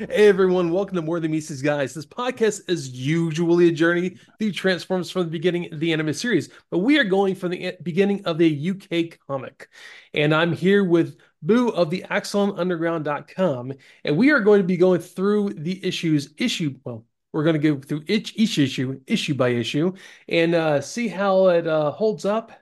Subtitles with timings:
[0.00, 1.92] Hey everyone, welcome to More Than Meets These Guys.
[1.92, 6.48] This podcast is usually a journey through Transformers from the beginning of the anime series,
[6.70, 9.68] but we are going from the beginning of the UK comic.
[10.14, 15.02] And I'm here with Boo of the AxonUnderground.com, and we are going to be going
[15.02, 19.50] through the issues, issue, well, we're going to go through each, each issue, issue by
[19.50, 19.92] issue,
[20.30, 22.52] and uh, see how it uh, holds up.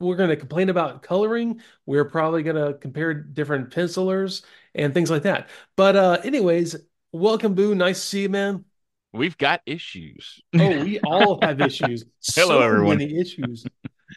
[0.00, 1.60] We're going to complain about coloring.
[1.84, 4.42] We're probably going to compare different pencilers
[4.74, 5.48] and things like that.
[5.76, 6.76] But uh anyways,
[7.12, 7.74] welcome Boo.
[7.74, 8.64] Nice to see you, man.
[9.12, 10.40] We've got issues.
[10.58, 12.04] Oh, we all have issues.
[12.34, 12.96] Hello, so everyone.
[12.98, 13.66] Many issues.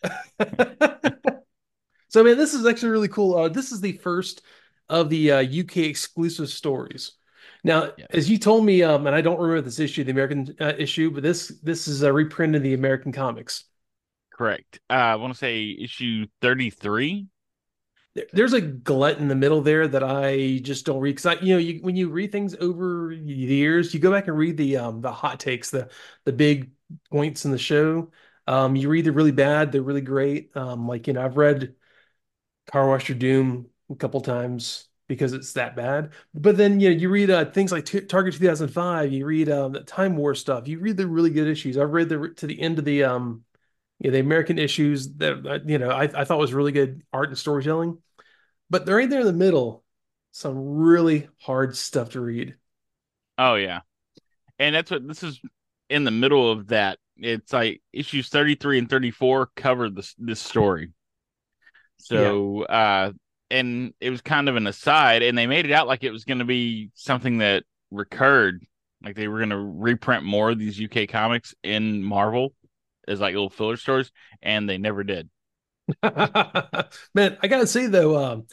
[2.08, 3.36] so, man, this is actually really cool.
[3.36, 4.42] Uh, this is the first
[4.88, 7.14] of the uh, UK exclusive stories.
[7.64, 8.06] Now, Yeah.
[8.12, 11.12] as you told me, um, and I don't remember this issue, the American uh, issue,
[11.12, 13.66] but this this is a reprint of the American comics.
[14.32, 14.80] Correct.
[14.90, 17.14] Uh, I want to say issue 33.
[17.14, 17.26] There-
[18.32, 21.54] There's a glut in the middle there that I just don't read because I, you
[21.54, 24.78] know, you, when you read things over the years, you go back and read the
[24.78, 25.90] um the hot takes, the
[26.24, 26.72] the big
[27.12, 28.12] points in the show.
[28.48, 30.56] Um, you read the really bad, they're really great.
[30.56, 31.76] Um, like you know, I've read
[32.72, 36.14] Car Wash of Doom a couple times because it's that bad.
[36.34, 39.74] But then you know, you read uh, things like T Target 2005, you read um
[39.74, 41.78] the Time War stuff, you read the really good issues.
[41.78, 43.44] I've read the to the end of the um
[44.00, 47.04] you know, the American issues that uh, you know I, I thought was really good
[47.14, 48.00] art and storytelling.
[48.70, 49.84] But they're right there in the middle,
[50.32, 52.56] some really hard stuff to read.
[53.38, 53.82] Oh, yeah.
[54.60, 55.40] And that's what this is
[55.90, 57.00] in the middle of that.
[57.18, 60.92] It's like issues 33 and 34 cover this this story.
[61.98, 63.12] So, uh,
[63.50, 66.26] and it was kind of an aside, and they made it out like it was
[66.26, 68.66] going to be something that recurred,
[69.04, 72.54] like they were going to reprint more of these UK comics in Marvel
[73.08, 74.12] as like little filler stories,
[74.42, 75.30] and they never did.
[77.14, 78.48] Man, I gotta say though, um,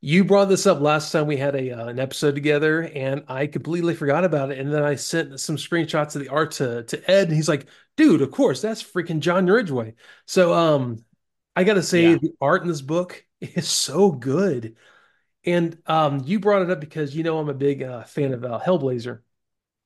[0.00, 3.46] you brought this up last time we had a uh, an episode together, and I
[3.48, 4.58] completely forgot about it.
[4.58, 7.68] And then I sent some screenshots of the art to to Ed, and he's like,
[7.96, 9.94] "Dude, of course, that's freaking John Ridgway."
[10.26, 11.04] So, um,
[11.56, 12.16] I gotta say, Yeah.
[12.16, 14.76] the art in this book is so good.
[15.44, 18.44] And um, you brought it up because you know I'm a big uh, fan of
[18.44, 19.20] uh, Hellblazer.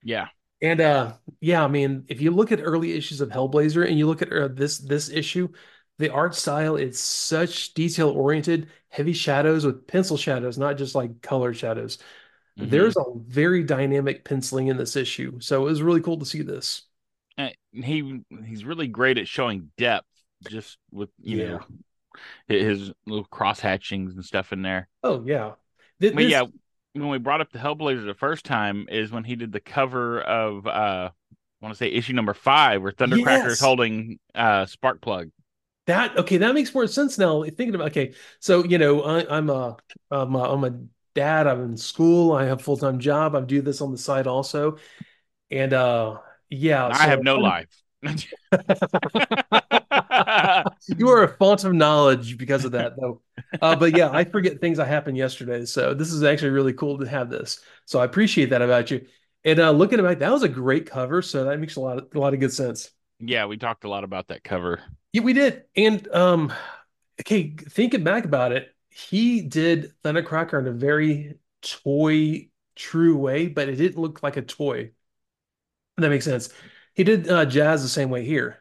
[0.02, 0.28] Yeah.
[0.60, 4.06] And uh yeah, I mean, if you look at early issues of Hellblazer and you
[4.06, 5.48] look at uh, this this issue,
[5.98, 11.22] the art style is such detail oriented, heavy shadows with pencil shadows, not just like
[11.22, 11.98] color shadows.
[12.58, 12.70] Mhm.
[12.70, 15.40] There's a very dynamic penciling in this issue.
[15.40, 16.82] So it was really cool to see this.
[17.38, 20.06] Uh, he he's really great at showing depth
[20.48, 21.46] just with you Yeah.
[21.46, 21.60] know
[22.46, 24.88] his little cross hatchings and stuff in there.
[25.02, 25.52] Oh yeah.
[25.98, 26.44] But yeah,
[26.92, 30.20] when we brought up the Hellblazer the first time is when he did the cover
[30.20, 33.52] of uh I want to say issue number five where Thundercracker Yes.
[33.52, 35.30] is holding uh Sparkplug.
[35.86, 37.42] That okay, that makes more sense now.
[37.42, 39.76] Thinking about okay, so you know, I, I'm a
[40.10, 40.80] I'm a, I'm a
[41.14, 41.46] dad.
[41.46, 42.32] I'm in school.
[42.32, 43.34] I have a full time job.
[43.34, 44.78] I do this on the side also,
[45.50, 46.18] and uh,
[46.50, 47.68] yeah, I have no life.
[50.86, 53.22] You are a font of knowledge because of that, though.
[53.60, 56.98] Uh, but yeah, I forget things that happened yesterday, so this is actually really cool
[56.98, 57.60] to have this.
[57.84, 59.06] So I appreciate that about you.
[59.44, 62.08] And uh, looking back, that was a great cover, so that makes a lot of,
[62.14, 62.90] a lot of good sense.
[63.18, 64.80] yeah, we talked a lot about that cover.
[65.12, 65.64] Yeah, we did.
[65.76, 66.52] And um,
[67.20, 73.68] okay, thinking back about it, he did Thundercracker in a very toy true way, but
[73.68, 74.90] it didn't look like a toy.
[75.98, 76.48] That makes sense.
[76.94, 78.58] He did uh, Jazz the same way here.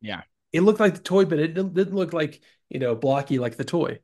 [0.00, 0.22] Yeah.
[0.52, 3.64] It looked like the toy, but it didn't, look like, you know, blocky like the
[3.64, 3.98] toy.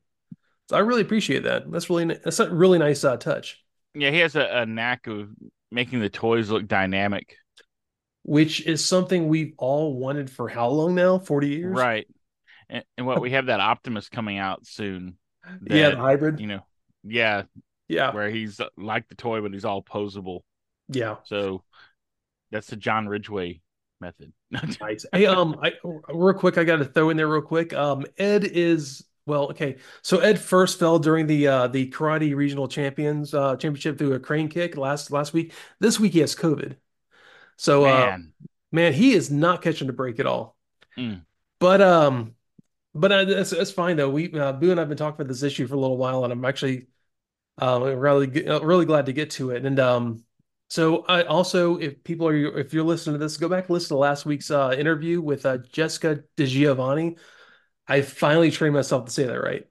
[0.68, 1.70] So I really appreciate that.
[1.70, 3.62] That's really that's a really nice uh, touch,
[3.94, 5.30] Yeah, he has a, a knack of
[5.70, 7.36] making the toys look dynamic.
[8.22, 11.18] Which is something we've all wanted for how long now?
[11.18, 11.76] 40 years?
[11.76, 12.06] Right.
[12.68, 15.16] And, and what we have that Optimus coming out soon.
[15.66, 16.40] Yeah, that, the hybrid.
[16.40, 16.60] you know,
[17.02, 17.42] yeah,
[17.88, 18.12] Yeah.
[18.12, 20.40] where he's uh, like the toy, but he's all posable.
[20.88, 21.16] Yeah.
[21.24, 21.64] So
[22.50, 23.60] that's the John Ridgway
[24.00, 24.32] method.
[24.80, 25.06] Nice.
[25.12, 25.72] Hey, um, I
[26.12, 27.72] real quick, I got to throw in there real quick.
[27.72, 29.76] Um, Ed is well, okay.
[30.02, 34.18] So Ed first fell during the uh the karate regional champions uh championship through a
[34.20, 35.52] crane kick last last week.
[35.78, 36.76] This week he has COVID.
[37.60, 38.32] So uh Man,
[38.72, 40.56] man, he is not catching the break at all.
[40.96, 41.26] Mm.
[41.58, 42.34] But um,
[42.94, 44.08] but uh, that's that's fine though.
[44.08, 46.32] We uh, Boo and I've been talking about this issue for a little while, and
[46.32, 46.86] I'm actually
[47.60, 49.66] uh, really uh, really glad to get to it.
[49.66, 50.24] And um,
[50.68, 53.88] so I also, if people are if you're listening to this, go back and listen
[53.90, 57.18] to last week's uh, interview with uh, Jessica DiGiovanni.
[57.86, 59.66] I finally trained myself to say that right.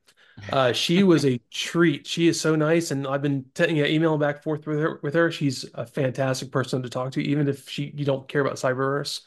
[0.52, 2.08] Uh, she was a treat.
[2.08, 4.80] She is so nice, and I've been t- you know, emailing back and forth with
[4.80, 5.00] her.
[5.04, 8.42] With her, she's a fantastic person to talk to, even if she you don't care
[8.42, 9.22] about Cyberverse.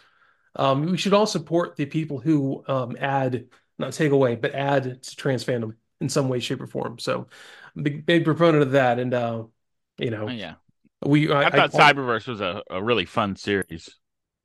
[0.57, 3.47] Um, we should all support the people who um, add,
[3.79, 6.99] not take away, but add to trans fandom in some way, shape, or form.
[6.99, 7.29] So,
[7.81, 8.99] big, big proponent of that.
[8.99, 9.45] And uh,
[9.99, 10.55] you know, Oh, yeah.
[11.05, 13.99] We I, I thought I, Cyberverse was a, a really fun series.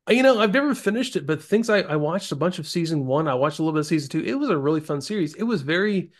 [0.08, 3.04] You know, I've never finished it, but things I, I watched a bunch of season
[3.04, 3.28] one.
[3.28, 4.24] I watched a little bit of season two.
[4.24, 5.34] It was a really fun series.
[5.34, 6.12] It was very,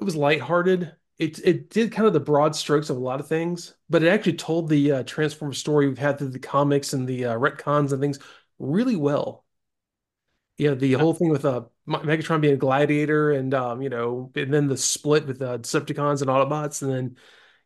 [0.00, 0.94] it was lighthearted.
[1.18, 4.08] It it did kind of the broad strokes of a lot of things, but it
[4.08, 7.92] actually told the uh, Transformer story we've had through the comics and the uh, retcons
[7.92, 8.18] and things
[8.58, 9.44] really well.
[10.58, 14.52] Yeah, the whole thing with uh, Megatron being a gladiator, and um, you know, and
[14.52, 17.16] then the split with uh, Decepticons and Autobots, and then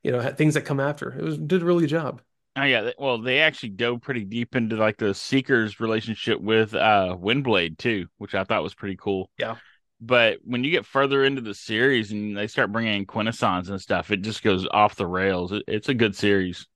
[0.02, 1.12] you know things that come after.
[1.18, 2.22] It was did a really good job.
[2.56, 7.16] Oh yeah, well they actually dove pretty deep into like the Seeker's relationship with uh
[7.20, 9.28] Windblade too, which I thought was pretty cool.
[9.38, 9.56] Yeah.
[10.00, 13.80] But when you get further into the series and they start bringing in Quintessons and
[13.80, 15.52] stuff, it just goes off the rails.
[15.52, 16.66] It, it's a good series.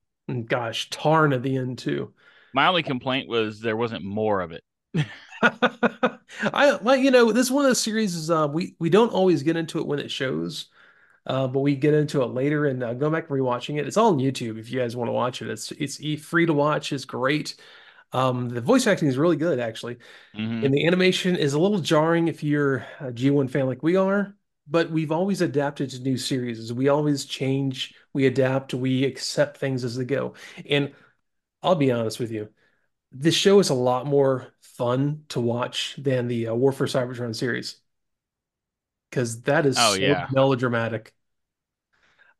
[0.45, 2.13] Gosh, Tarn at the end too.
[2.53, 4.63] My only complaint was there wasn't more of it.
[5.41, 9.43] I well, you know, this one of the series is uh we we don't always
[9.43, 10.67] get into it when it shows.
[11.25, 13.85] Uh, but we get into it later and uh, go back and rewatching it.
[13.85, 15.49] It's all on YouTube if you guys want to watch it.
[15.49, 16.91] It's it's free to watch.
[16.91, 17.55] It's great.
[18.11, 19.97] Um, the voice acting is really good actually,
[20.35, 20.65] mm-hmm.
[20.65, 24.35] and the animation is a little jarring if you're a G1 fan like we are.
[24.71, 26.71] But we've always adapted to new series.
[26.71, 30.35] We always change, we adapt, we accept things as they go.
[30.67, 30.93] And
[31.63, 32.49] I'll be honest with you,
[33.11, 37.35] this show is a lot more fun to watch than the uh, War for Cybertron
[37.35, 37.81] series
[39.09, 40.27] because that is oh, so yeah.
[40.31, 41.13] melodramatic.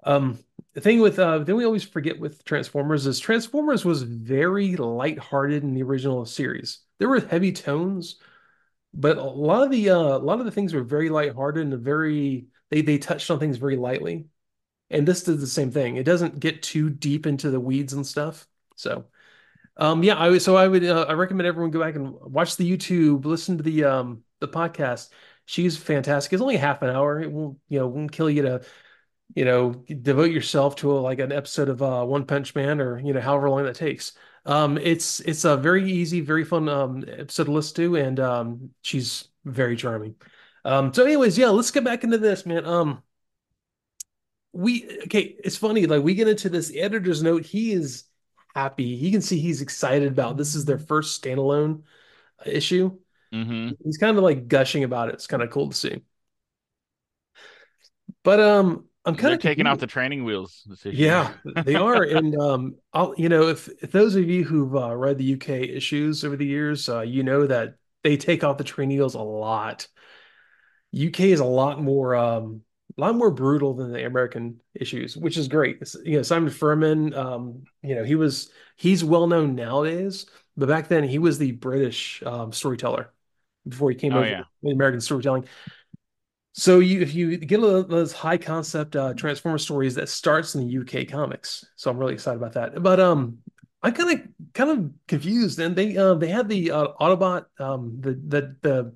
[0.03, 0.39] Um,
[0.79, 5.61] the thing with uh, then we always forget with Transformers is Transformers was very light-hearted
[5.61, 6.79] in the original series.
[6.99, 8.15] There were heavy tones,
[8.93, 11.81] but a lot of the uh, a lot of the things were very light-hearted and
[11.81, 14.27] very they they touched on things very lightly.
[14.89, 15.97] And this did the same thing.
[15.97, 18.47] It doesn't get too deep into the weeds and stuff.
[18.75, 19.05] So,
[19.75, 22.69] um, yeah, I so I would uh, I recommend everyone go back and watch the
[22.69, 25.09] YouTube, listen to the um the podcast.
[25.45, 26.31] She's fantastic.
[26.31, 27.19] It's only half an hour.
[27.19, 28.61] It won't you know won't kill you to
[29.35, 29.71] you know,
[30.01, 33.21] devote yourself to a, like an episode of uh, One Punch Man or you know
[33.21, 34.13] however long that takes.
[34.45, 38.69] Um, it's it's a very easy, very fun um, episode to listen to, and um,
[38.81, 40.15] she's very charming.
[40.65, 42.65] Um, so, anyways, yeah, let's get back into this, man.
[42.65, 43.03] Um,
[44.51, 45.35] we okay.
[45.43, 47.45] It's funny, like we get into this editor's note.
[47.45, 48.05] He is
[48.55, 48.83] happy.
[48.83, 50.55] You can see he's excited about this.
[50.55, 51.83] Is their first standalone
[52.45, 52.97] issue.
[53.33, 53.71] Mm-hmm.
[53.83, 55.15] He's kind of like gushing about it.
[55.15, 56.01] It's kind of cool to see.
[58.23, 60.67] But um, I'm kind of taking off the training wheels.
[60.83, 64.95] Yeah, they are, and um, I'll you know if, if those of you who've uh,
[64.95, 68.63] read the UK issues over the years, uh, you know that they take off the
[68.63, 69.87] training wheels a lot.
[70.93, 72.61] UK is a lot more um,
[72.97, 75.77] a lot more brutal than the American issues, which is great.
[75.81, 80.25] It's, you know, Simon Furman, um, you know, he was he's well known nowadays,
[80.57, 83.13] but back then he was the British um, storyteller
[83.67, 84.71] before he came oh, over yeah.
[84.71, 85.45] American storytelling.
[86.59, 90.81] So you if you get those high concept uh, Transformer stories that starts in the
[90.81, 92.83] UK comics, so I'm really excited about that.
[92.83, 93.37] But um,
[93.81, 98.01] I'm kind of kind of confused, and they uh, they had the uh, Autobot um
[98.01, 98.93] the the the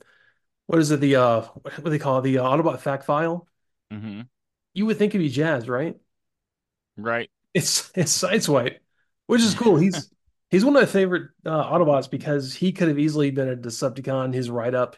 [0.68, 3.48] what is it the uh what do they call it the uh, Autobot fact file?
[3.94, 4.24] Mm-hmm.
[4.74, 5.96] You would think it'd be Jazz, right?
[6.98, 7.30] Right.
[7.54, 8.80] It's it's Sideswipe,
[9.28, 9.78] which is cool.
[9.78, 10.12] He's
[10.50, 14.34] he's one of my favorite uh, Autobots because he could have easily been a Decepticon.
[14.34, 14.98] His write up,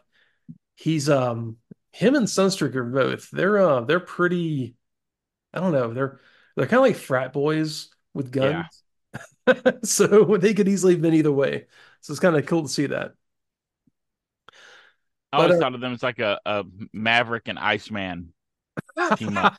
[0.73, 1.57] he's um
[1.95, 4.75] him and Sunstreaker both they're uh they're pretty
[5.53, 6.19] I don't know they're
[6.57, 8.83] they're kind of like frat boys with guns.
[9.47, 9.71] Yeah.
[9.83, 11.67] so they could easily have been either way.
[12.01, 13.13] So it's kind of cool to see that.
[15.31, 18.33] I always but, uh, thought of them as like a, a Maverick and Iceman
[19.15, 19.57] team up.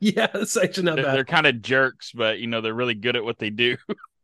[0.00, 1.14] yeah, it's actually not they're, bad.
[1.14, 3.76] They're kind of jerks, but you know they're really good at what they do.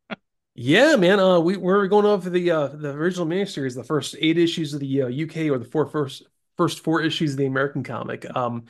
[0.54, 1.20] yeah, man.
[1.20, 4.80] Uh, we we're going over the uh the original miniseries, the first eight issues of
[4.80, 6.24] the uh, UK or the four first
[6.60, 8.26] first four issues of the American comic.
[8.36, 8.64] Um,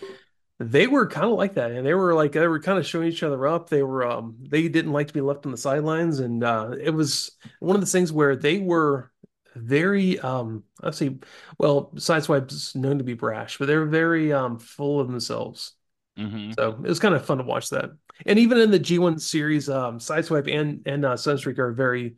[0.60, 3.08] they were kind of like that, and they were like they were kind of showing
[3.08, 3.68] each other up.
[3.68, 6.90] They were um, they didn't like to be left on the sidelines, and uh, it
[6.90, 9.10] was one of the things where they were
[9.56, 11.18] very um, let's see,
[11.58, 15.72] well, Sideswipe's known to be brash, but they're very um, full of themselves.
[16.16, 16.52] Mm-hmm.
[16.52, 17.90] So it was kind of fun to watch that.
[18.24, 22.16] And even in the G1 series, um, Sideswipe and and uh, Sunstreak are very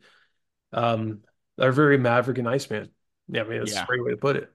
[0.73, 1.21] um,
[1.57, 2.89] are very Maverick and Iceman.
[3.29, 3.83] Yeah, I mean that's yeah.
[3.83, 4.52] a great way to put it.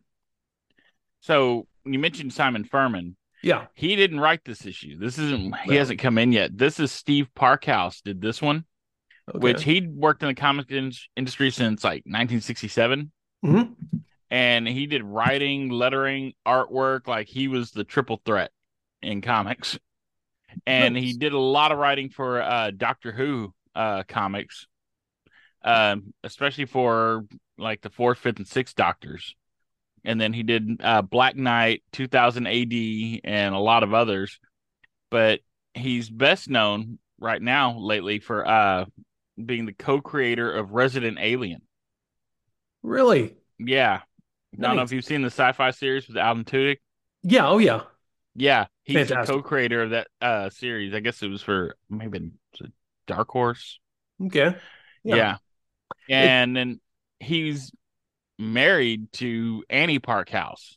[1.21, 3.17] So you mentioned Simon Furman.
[3.43, 3.67] Yeah.
[3.75, 4.99] He didn't write this issue.
[4.99, 6.57] This isn't he hasn't come in yet.
[6.57, 8.65] This is Steve Parkhouse did this one.
[9.29, 9.39] Okay.
[9.39, 13.13] Which he'd worked in the comic in- industry since like 1967.
[13.45, 13.73] Mm-hmm.
[14.31, 17.07] And he did writing, lettering, artwork.
[17.07, 18.51] Like he was the triple threat
[19.03, 19.79] in comics.
[20.67, 21.03] And nice.
[21.03, 24.67] he did a lot of writing for uh, Doctor Who uh, comics,
[25.63, 27.27] um, especially for
[27.59, 29.37] like the fourth, fifth, and sixth Doctors
[30.09, 34.41] and then he did uh, Black Knight, 2000 AD, and a lot of others.
[35.11, 35.41] But
[35.75, 38.85] he's best known right now lately for uh
[39.45, 41.61] being the co-creator of Resident Alien.
[42.83, 43.37] Really?
[43.59, 44.01] Yeah.
[44.59, 46.79] I don't know if you've seen the sci-fi series with Alan Tudyk.
[47.23, 47.47] Yeah.
[47.49, 47.83] Oh, yeah.
[48.35, 49.27] Yeah, he's Fantastic.
[49.27, 50.95] the co-creator of that uh series.
[50.95, 52.31] I guess it was for maybe
[53.07, 53.79] Dark Horse.
[54.25, 54.55] Okay.
[55.05, 55.17] Yeah.
[55.17, 55.37] Yeah.
[56.09, 56.81] And then
[57.21, 57.73] he's
[58.39, 60.77] married to Annie Parkhouse,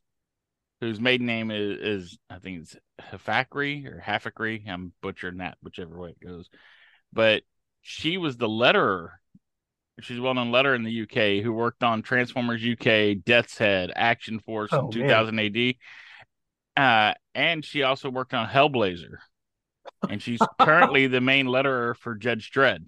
[0.80, 4.68] whose maiden name is, is I think it's Halfacree or Halfacree.
[4.68, 6.50] I'm butchering that, whichever way it goes.
[7.14, 7.44] But
[7.82, 9.10] she was the letterer.
[10.00, 14.40] She's a well-known letterer in the UK who worked on Transformers UK, Death's Head, Action
[14.40, 15.10] Force Oh, in man.
[15.10, 15.76] 2000 AD.
[16.76, 19.18] Uh, and she also worked on Hellblazer.
[20.10, 22.86] And she's currently the main letterer for Judge Dredd.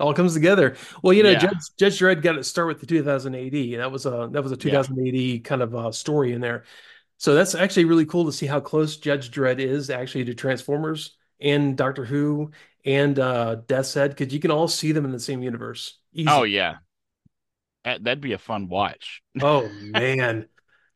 [0.00, 0.76] All comes together.
[1.02, 1.38] Well, you know, Yeah.
[1.38, 3.54] Judge, Judge Dredd got its start with the 2000 AD.
[3.74, 6.64] and That was a that was a 2000 AD kind of uh, story in there.
[7.18, 11.16] So that's actually really cool to see how close Judge Dredd is actually to Transformers
[11.40, 12.50] and Doctor Who
[12.84, 15.98] and uh, Death's Head because you can all see them in the same universe.
[16.12, 16.28] Easy.
[16.28, 16.76] Oh yeah.
[17.84, 19.22] That, that'd be a fun watch.
[19.40, 20.48] Oh man.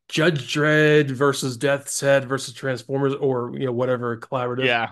[0.08, 4.64] Judge Dredd versus Death's Head versus Transformers or you know whatever collaborative.
[4.64, 4.88] Yeah.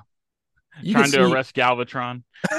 [0.82, 2.22] You Trying to see- arrest Galvatron.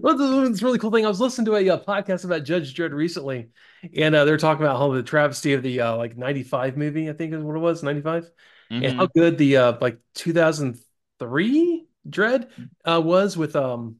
[0.00, 1.04] well, this is really cool thing.
[1.04, 3.48] I was listening to a, uh podcast about Judge Dredd recently,
[3.96, 7.12] and uh, they're talking about how the travesty of the uh, like '95 movie, I
[7.12, 8.30] think is what it was, '95,
[8.70, 8.96] and Mhm.
[8.96, 12.48] how good the uh, like 2003 Dredd
[12.84, 13.96] uh, was with um,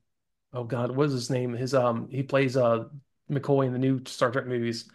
[0.52, 1.52] oh god, what was his name?
[1.54, 2.84] His um, he plays uh
[3.30, 4.90] McCoy in the new Star Trek movies.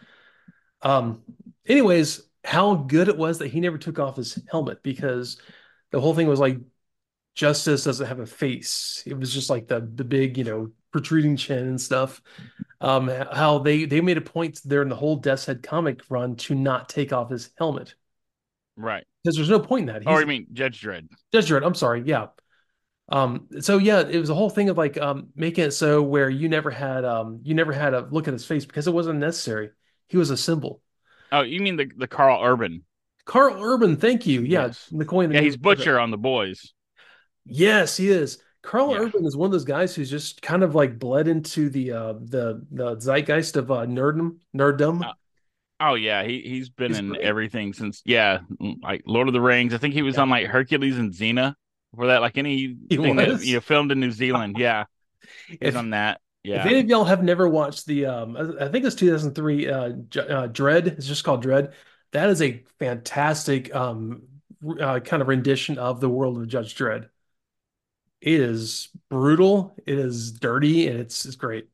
[0.81, 1.23] Um,
[1.67, 5.41] anyways, how good it was that he never took off his helmet because
[5.91, 6.59] the whole thing was like
[7.35, 9.03] Justice doesn't have a face.
[9.05, 12.21] It was just like the the big, you know, protruding chin and stuff.
[12.81, 16.35] Um, how they they made a point there in the whole Death's Head comic run
[16.37, 17.95] to not take off his helmet
[18.75, 19.05] right.
[19.23, 20.07] because there's no point in that.
[20.07, 21.07] Or He's I mean Judge Dredd.
[21.31, 21.65] Judge Dredd.
[21.65, 22.03] I'm sorry.
[22.05, 22.27] Yeah.
[23.09, 23.47] Um.
[23.59, 26.49] So yeah, it was a whole thing of like um making it so where you
[26.49, 29.71] never had um you never had a look at his face because it wasn't necessary.
[30.07, 30.81] He was a symbol.
[31.31, 32.83] Oh, you mean the the Carl Urban?
[33.29, 34.41] Carl Urban, thank you.
[34.41, 34.87] Yeah, Yes.
[34.91, 35.55] Yeah, he's.
[35.55, 36.73] Butcher on the boys.
[37.45, 38.39] Yes, he is.
[38.63, 38.99] Carl Yeah.
[39.01, 42.13] Urban is one of those guys who's just kind of like bled into the uh
[42.13, 45.03] the the zeitgeist of uh nerddom nerddom.
[45.05, 45.13] Uh,
[45.81, 47.21] Oh yeah, he he's been He's in great.
[47.21, 48.39] everything since yeah,
[48.83, 49.73] like Lord of the Rings.
[49.73, 50.23] I think he was Yeah.
[50.23, 51.53] on like Hercules and Xena
[51.95, 52.19] for that.
[52.19, 54.57] Like anything that you know filmed in New Zealand.
[54.59, 54.85] Yeah,
[55.47, 56.19] he's If, on that.
[56.43, 56.61] Yeah.
[56.61, 59.91] if any of y'all have never watched the um I think it's 2003 uh, uh
[60.49, 61.71] Dredd, it's just called Dredd.
[62.11, 64.23] That is a fantastic um
[64.81, 67.09] uh, kind of rendition of the world of Judge Dredd.
[68.21, 71.69] It is brutal, it is dirty, and it's it's great.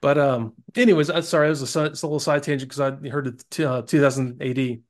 [0.00, 3.26] But um, anyways, I'm sorry, it was a, a little side tangent because I heard
[3.26, 4.82] it t uh, 2000 AD.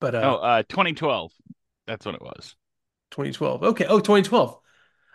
[0.00, 1.32] But uh, oh, uh, 2012.
[1.86, 2.56] That's what it was.
[3.10, 3.62] 2012.
[3.62, 3.86] Okay.
[3.86, 4.58] Oh, 2012.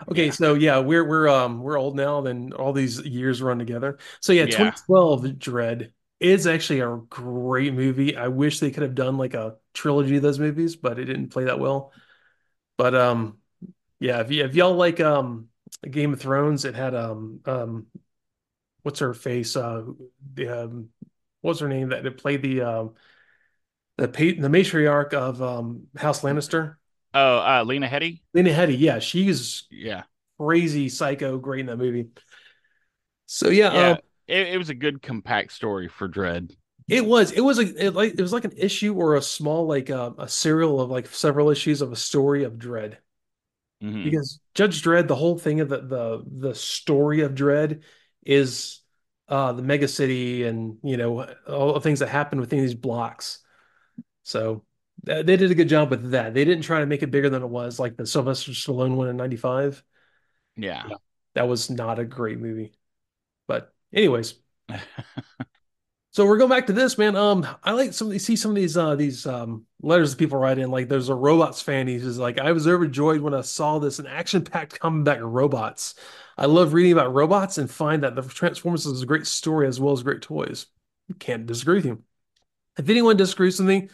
[0.09, 0.31] Okay, Yeah.
[0.31, 3.99] so yeah, we're we're um we're old now, then all these years run together.
[4.19, 4.47] So yeah, Yeah.
[4.47, 8.15] 2012 Dredd is actually a great movie.
[8.17, 11.29] I wish they could have done like a trilogy of those movies, but it didn't
[11.29, 11.93] play that well.
[12.77, 13.39] But um
[13.99, 15.49] yeah, if you if y'all like um
[15.89, 17.87] Game of Thrones, it had um um
[18.83, 19.55] what's her face?
[19.55, 19.83] Uh
[20.33, 20.89] the um
[21.41, 22.93] what's her name that it played the um
[23.97, 26.75] the pa the matriarch of um House Lannister?
[27.13, 28.21] Oh, uh, Lena Headey.
[28.33, 30.03] Lena Headey, yeah, she's Yeah,
[30.39, 32.09] crazy psycho great in that movie.
[33.25, 33.91] So yeah, yeah.
[33.91, 34.01] um,
[34.31, 36.55] it, it was a good compact story for Dredd.
[36.87, 39.65] it was it was a it like it was like an issue or a small
[39.65, 42.97] like uh, a serial of like several issues of a story of Dredd
[43.81, 44.03] Mhm.
[44.03, 47.83] because Judge Dredd, the whole thing of the the the story of Dredd
[48.25, 48.79] is
[49.27, 53.39] uh the mega city and you know all the things that happen within these blocks.
[54.23, 54.65] So
[55.05, 56.33] th- they did a good job with that.
[56.33, 59.09] They didn't try to make it bigger than it was, like the Sylvester Stallone one
[59.09, 59.83] in '95.
[60.55, 60.83] Yeah.
[60.89, 60.97] Yeah.
[61.35, 62.73] That was not a great movie.
[63.47, 64.35] But anyways,
[66.11, 67.15] so we're going back to this, man.
[67.15, 70.59] Um, I like some see some of these uh these um letters that people write
[70.59, 70.69] in.
[70.69, 71.87] Like there's a robots fan.
[71.87, 75.95] He's just like, I was overjoyed when I saw this an action-packed comeback of robots.
[76.37, 79.79] I love reading about robots and find that the Transformers is a great story as
[79.79, 80.67] well as great toys.
[81.19, 82.03] Can't disagree with you.
[82.77, 83.89] If anyone disagrees with me,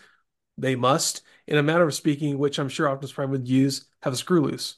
[0.57, 4.13] they must, in a matter of speaking, which I'm sure Optimus Prime would use, have
[4.13, 4.77] a screw loose.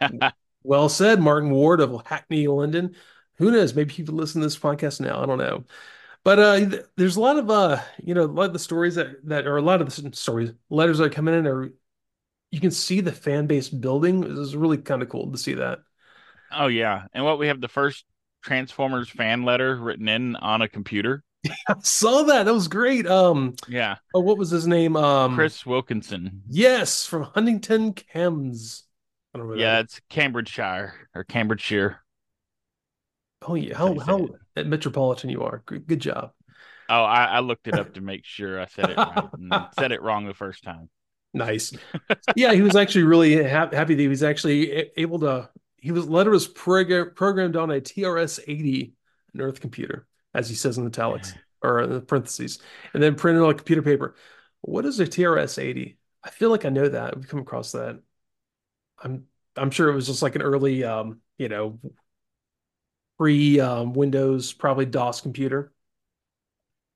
[0.62, 2.94] Well said, Martin Ward of Hackney, London.
[3.40, 3.74] Who knows?
[3.74, 5.22] Maybe people listen to this podcast now.
[5.22, 5.64] I don't know.
[6.22, 9.26] But uh, there's a lot of uh, you know, a lot of the stories that
[9.26, 11.70] that are a lot of the stories, letters that are coming in are
[12.50, 14.20] you can see the fan base building.
[14.20, 15.78] This is really kind of cool to see that.
[16.52, 18.04] Oh yeah, and what we have the first
[18.42, 21.22] Transformers fan letter written in on a computer.
[21.68, 22.44] I saw that.
[22.44, 23.06] That was great.
[23.06, 24.96] Um, Yeah, oh, what was his name?
[24.96, 26.42] Um, Chris Wilkinson.
[26.50, 28.82] yes, from Huntingdon Kems.
[29.32, 32.02] I don't know where that Yeah, it's Cambridgeshire or Cambridgeshire.
[33.42, 35.62] Oh yeah, how how you say how at Metropolitan you are.
[35.66, 36.32] Good, good job.
[36.88, 40.02] Oh, I, I looked it up to make sure I said it right said it
[40.02, 40.88] wrong the first time.
[41.32, 41.72] Nice.
[42.36, 45.48] Yeah, he was actually really ha happy that he was actually able to.
[45.76, 48.92] He was letter was prog programmed on a TRS-80
[49.38, 52.58] Earth computer, as he says in italics or in the parentheses,
[52.94, 54.16] and then printed on computer paper.
[54.60, 55.96] What is a TRS-80?
[56.22, 57.16] I feel like I know that.
[57.16, 58.00] We've come across that.
[59.02, 59.24] I'm
[59.56, 61.78] I'm sure it was just like an early, um, you know,
[63.20, 65.72] pre um, Windows, probably DOS computer.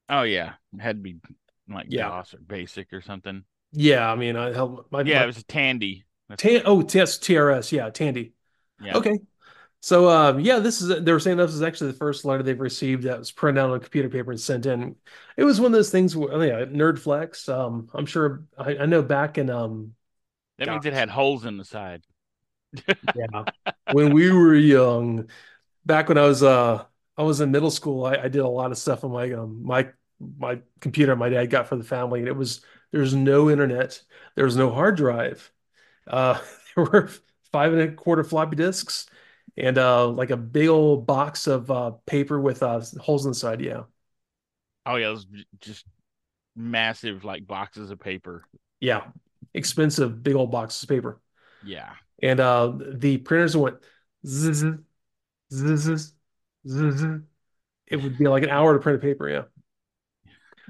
[0.09, 1.21] Oh yeah, it had to be
[1.69, 3.45] like Yeah, DOS or Basic or something.
[3.73, 4.11] yeah.
[4.11, 6.05] I mean, I held my Yeah, my it was a Tandy.
[6.37, 6.63] Tan.
[6.65, 7.73] Oh, yes, TRS.
[7.73, 8.35] Yeah, Tandy.
[8.79, 8.95] yeah.
[8.95, 9.19] Okay.
[9.83, 12.61] So um, yeah, this is they were saying this is actually the first letter they've
[12.61, 14.97] received that was printed out on a computer paper and sent in.
[15.37, 17.49] It was one of those things where oh, yeah, nerd flex.
[17.49, 19.95] Um, I'm sure I, I know back in um
[20.59, 22.03] That gosh, means it had holes in the side.
[23.15, 23.45] yeah,
[23.89, 25.29] when we were young,
[25.87, 26.85] back when I was uh
[27.17, 29.65] I was in middle school, I, I did a lot of stuff on my um
[29.65, 29.91] my
[30.39, 32.63] my computer my dad got for the family, and it was
[32.93, 34.03] there's no internet,
[34.37, 35.51] there was no hard drive.
[36.07, 36.41] Uh,
[36.77, 37.11] there were
[37.53, 39.07] five and a quarter floppy disks
[39.59, 43.37] and uh, like a big old box of uh, paper with uh, holes in the
[43.37, 43.61] side.
[43.63, 43.85] Yeah,
[44.87, 45.87] Oh yeah, those j- just
[46.57, 48.45] massive like boxes of paper.
[48.81, 49.05] yeah,
[49.55, 51.21] expensive big old boxes of paper.
[51.63, 51.95] Yeah.
[52.23, 53.77] And uh, the printers went
[54.27, 54.65] zzz,
[55.55, 56.15] zzz,
[56.69, 57.05] zzz.
[57.87, 59.29] It would be like an hour to print a paper.
[59.29, 59.45] Yeah.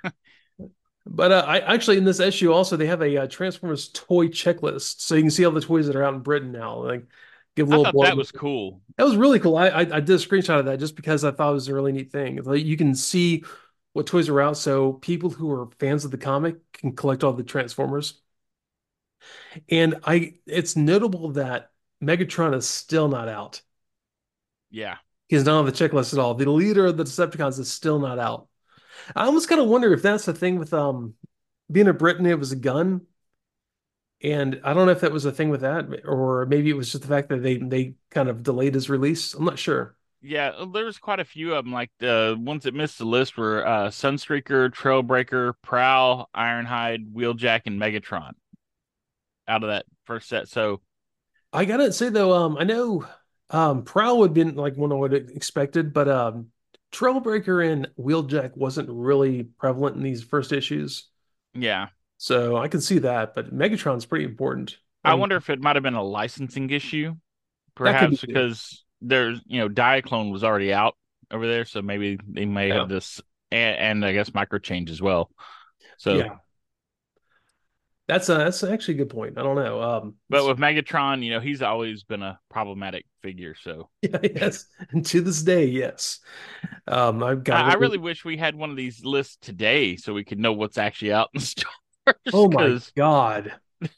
[1.06, 5.00] But uh, I actually in this issue also they have a uh, Transformers toy checklist,
[5.00, 6.82] so you can see all the toys that are out in Britain now.
[6.82, 7.06] Like,
[7.56, 8.80] give a I little thought that was cool.
[8.96, 9.56] That was really cool.
[9.56, 11.74] I, I I did a screenshot of that just because I thought it was a
[11.74, 12.42] really neat thing.
[12.42, 13.44] Like you can see
[13.92, 17.32] what toys are out, so people who are fans of the comic can collect all
[17.34, 18.20] the Transformers.
[19.68, 21.70] And I, it's notable that
[22.02, 23.62] Megatron is still not out.
[24.74, 24.96] Yeah.
[25.28, 26.34] He's not on the checklist at all.
[26.34, 28.48] The leader of the Decepticons is still not out.
[29.14, 31.14] I almost kind of wonder if that's the thing with um
[31.70, 33.02] being a Briton, it was a gun.
[34.20, 36.90] And I don't know if that was a thing with that, or maybe it was
[36.90, 39.34] just the fact that they they kind of delayed his release.
[39.34, 39.96] I'm not sure.
[40.20, 41.72] Yeah, uh, there was quite a few of them.
[41.72, 47.80] Like the ones that missed the list were uh, Sunstreaker, Trailbreaker, Prowl, Ironhide, Wheeljack, and
[47.80, 48.32] Megatron
[49.46, 50.48] out of that first set.
[50.48, 50.80] So
[51.52, 53.06] I gotta say though, um, I know
[53.54, 56.48] um Prowl would have been like one I would have expected, but um
[56.92, 61.08] Trailbreaker and Wheeljack wasn't really prevalent in these first issues.
[61.54, 64.78] yeah, So I can see that, but Megatron's pretty important.
[65.04, 67.14] I Um, wonder if it might have been a licensing issue,
[67.84, 70.96] could be perhaps because there's you know Diaclone was already out
[71.30, 72.74] over there, so maybe they may yeah.
[72.74, 75.30] have this and, and I guess Microchange as well.
[75.98, 76.38] So, Yeah.
[78.06, 79.38] That's a, that's actually a good point.
[79.38, 79.82] I don't know.
[79.82, 83.54] Um, but with Megatron, you know, he's always been a problematic figure.
[83.62, 86.20] So yeah, yes, and to this day, yes.
[86.86, 87.64] Um, I've got.
[87.64, 90.52] I, I really wish we had one of these lists today so we could know
[90.52, 91.74] what's actually out in stores.
[92.32, 93.54] Oh my God,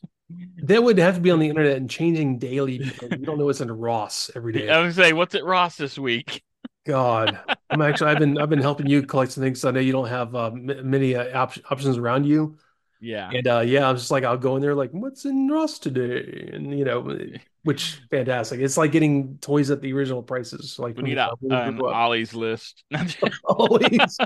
[0.62, 3.46] that would have to be on the internet and changing daily because we don't know
[3.46, 4.68] what's in Ross every day.
[4.68, 6.44] I was say, what's at Ross this week?
[6.86, 7.38] God,
[7.70, 9.60] I'm actually I've been I've been helping you collect some things.
[9.60, 12.56] So I know you don't have uh, m- many uh, op options around you,
[13.00, 15.78] Yeah, and uh, yeah, I'm just like I'll go in there like what's in Ross
[15.78, 17.16] today, and you know,
[17.64, 18.60] which fantastic.
[18.60, 20.78] It's like getting toys at the original prices.
[20.78, 21.80] Like we need a, an.
[21.80, 22.84] Ollie's list.
[23.44, 24.16] Always.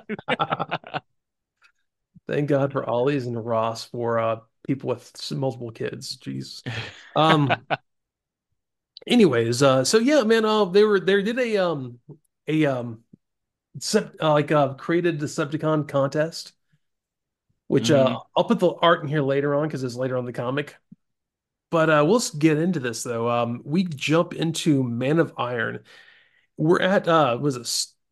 [2.29, 6.17] Thank God for Ollie's and Ross for uh people with multiple kids.
[6.19, 6.63] Jeez.
[7.17, 7.53] Um.
[9.07, 11.99] Anyways, uh, so yeah, man, uh, they were they did a um
[12.47, 13.01] a um
[13.79, 16.53] sep uh, like uh created Decepticon contest,
[17.71, 20.25] which hmm uh I'll put the art in here later on because it's later on
[20.25, 20.75] the comic.
[21.71, 23.31] But uh, we'll get into this though.
[23.31, 25.85] Um, we jump into Man of Iron.
[26.57, 27.69] We're at uh, was it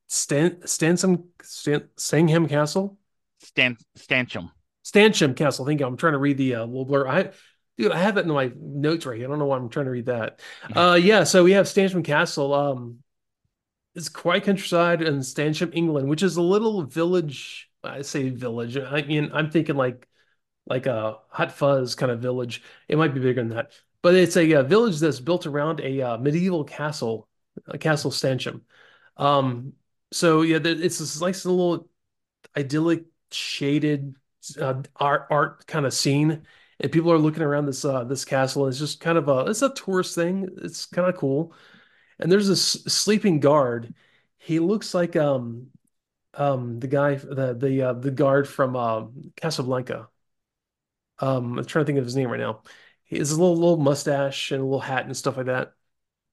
[0.06, 2.98] Stan Stansom Stan Sangham Castle?
[3.40, 4.50] Stan Stanchum.
[4.84, 5.66] Stancham Castle.
[5.66, 5.86] Thank you.
[5.86, 7.06] I'm trying to read the uh, little blur.
[7.06, 7.30] I,
[7.76, 9.26] dude, I have it in my notes right here.
[9.26, 10.40] I don't know why I'm trying to read that.
[10.74, 11.24] Uh, yeah.
[11.24, 12.54] So we have Stancham Castle.
[12.54, 12.98] Um,
[13.94, 17.67] it's quite countryside in Stancham, England, which is a little village.
[17.84, 18.76] I say village.
[18.76, 20.08] I mean, I'm thinking like
[20.66, 22.62] like a Hot Fuzz kind of village.
[22.88, 26.02] It might be bigger than that, but it's a, uh village that's built around a
[26.02, 27.28] uh, medieval castle,
[27.66, 28.62] a castle Stancham.
[29.16, 29.74] Um,
[30.12, 31.88] so yeah, it's this nice little
[32.56, 34.14] idyllic, shaded
[34.60, 36.42] uh, art art kind of scene,
[36.80, 39.46] and people are looking around this uh, this castle, and it's just kind of a
[39.50, 40.48] it's a tourist thing.
[40.62, 41.54] It's kind of cool.
[42.18, 43.94] And there's this sleeping guard.
[44.38, 45.68] He looks like um
[46.38, 50.08] um the guy the the uh, the guard from uh, Casablanca.
[51.18, 52.62] Um, I'm trying to think of his name right now.
[53.04, 55.72] He has a little little mustache and a little hat and stuff like that.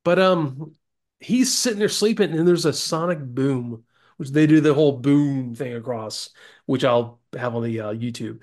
[0.04, 0.76] But um,
[1.20, 3.86] he's sitting there sleeping, and there's a sonic boom,
[4.18, 6.30] which they do the whole boom thing across,
[6.66, 8.42] which I'll have on the uh, YouTube.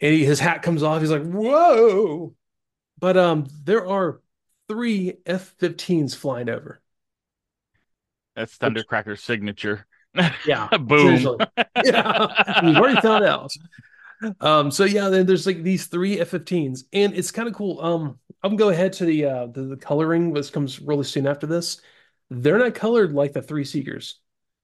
[0.00, 1.00] And he, his hat comes off.
[1.00, 2.34] He's like, "Whoa!"
[2.98, 4.20] But um, there are
[4.68, 6.82] three F-15s flying over.
[8.34, 9.86] That's Thundercracker's signature.
[10.42, 11.32] Yeah, Boom.
[11.82, 12.28] Yeah,
[12.60, 13.52] we've already found out.
[14.40, 17.80] Um, so yeah, then there's like these three F-15s, and it's kind of cool.
[17.80, 21.26] Um, I'm gonna go ahead to the uh the, the coloring, which comes really soon
[21.26, 21.80] after this.
[22.30, 24.20] They're not colored like the three Seekers.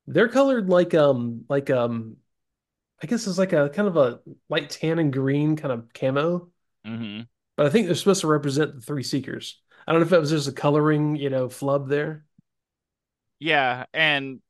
[0.06, 2.16] They're colored like um like um
[3.02, 6.50] I guess it's like a kind of a light tan and green kind of camo,
[6.84, 7.22] hmm
[7.56, 9.60] but I think they're supposed to represent the three Seekers.
[9.86, 12.24] I don't know if that was just a coloring, you know, flub there.
[13.38, 14.40] Yeah, and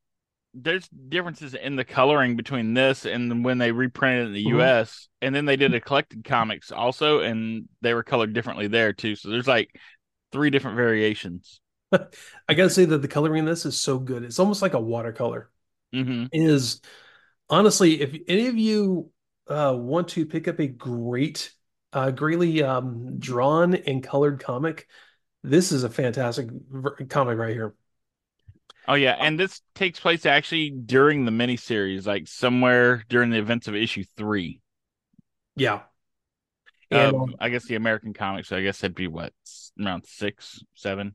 [0.54, 4.72] there's differences in the coloring between this and when they reprinted it in the Mhm.
[4.72, 5.08] US.
[5.22, 9.16] And then they did a collected comics also, and they were colored differently there too.
[9.16, 9.70] So there's like
[10.32, 11.60] three different variations.
[12.48, 14.22] I gotta say that the coloring in this is so good.
[14.24, 15.50] It's almost like a watercolor.
[15.92, 16.80] hmm It is
[17.50, 19.10] honestly, if any of you
[19.48, 21.52] uh, want to pick up a great,
[21.92, 24.88] uh, greatly um, drawn and colored comic,
[25.42, 26.48] this is a fantastic
[27.10, 27.74] comic right here.
[28.88, 33.68] Oh yeah, and this takes place actually during the miniseries, like somewhere during the events
[33.68, 34.60] of issue three.
[35.56, 35.82] Yeah.
[36.90, 39.32] And Um, I guess the American comics, I guess it'd be what
[39.80, 41.14] around six, seven.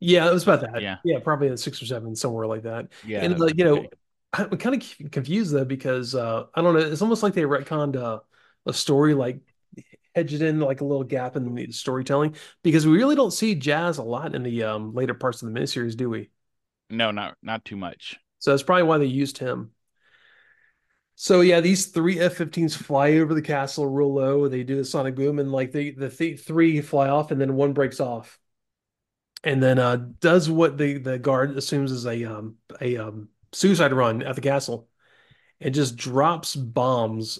[0.00, 0.82] yeah, it was about that.
[0.82, 0.98] Yeah.
[1.02, 2.88] Yeah, probably six or seven, somewhere like that.
[3.02, 3.88] Yeah, And uh, you know,
[4.32, 6.80] I'm kind of confused though because uh, I don't know.
[6.80, 8.20] It's almost like they retconned uh,
[8.66, 9.40] a story, like
[10.14, 13.98] hedged in like a little gap in the storytelling because we really don't see Jazz
[13.98, 16.30] a lot in the um, later parts of the miniseries, do we?
[16.90, 18.18] No, not not too much.
[18.38, 19.72] So that's probably why they used him.
[21.14, 24.48] So yeah, these three F-15s fly over the castle real low.
[24.48, 27.54] They do the sonic boom, and like the the th three fly off, and then
[27.54, 28.38] one breaks off,
[29.44, 33.92] and then uh does what the the guard assumes is a um a um suicide
[33.92, 34.88] run at the castle,
[35.60, 37.38] and just drops bombs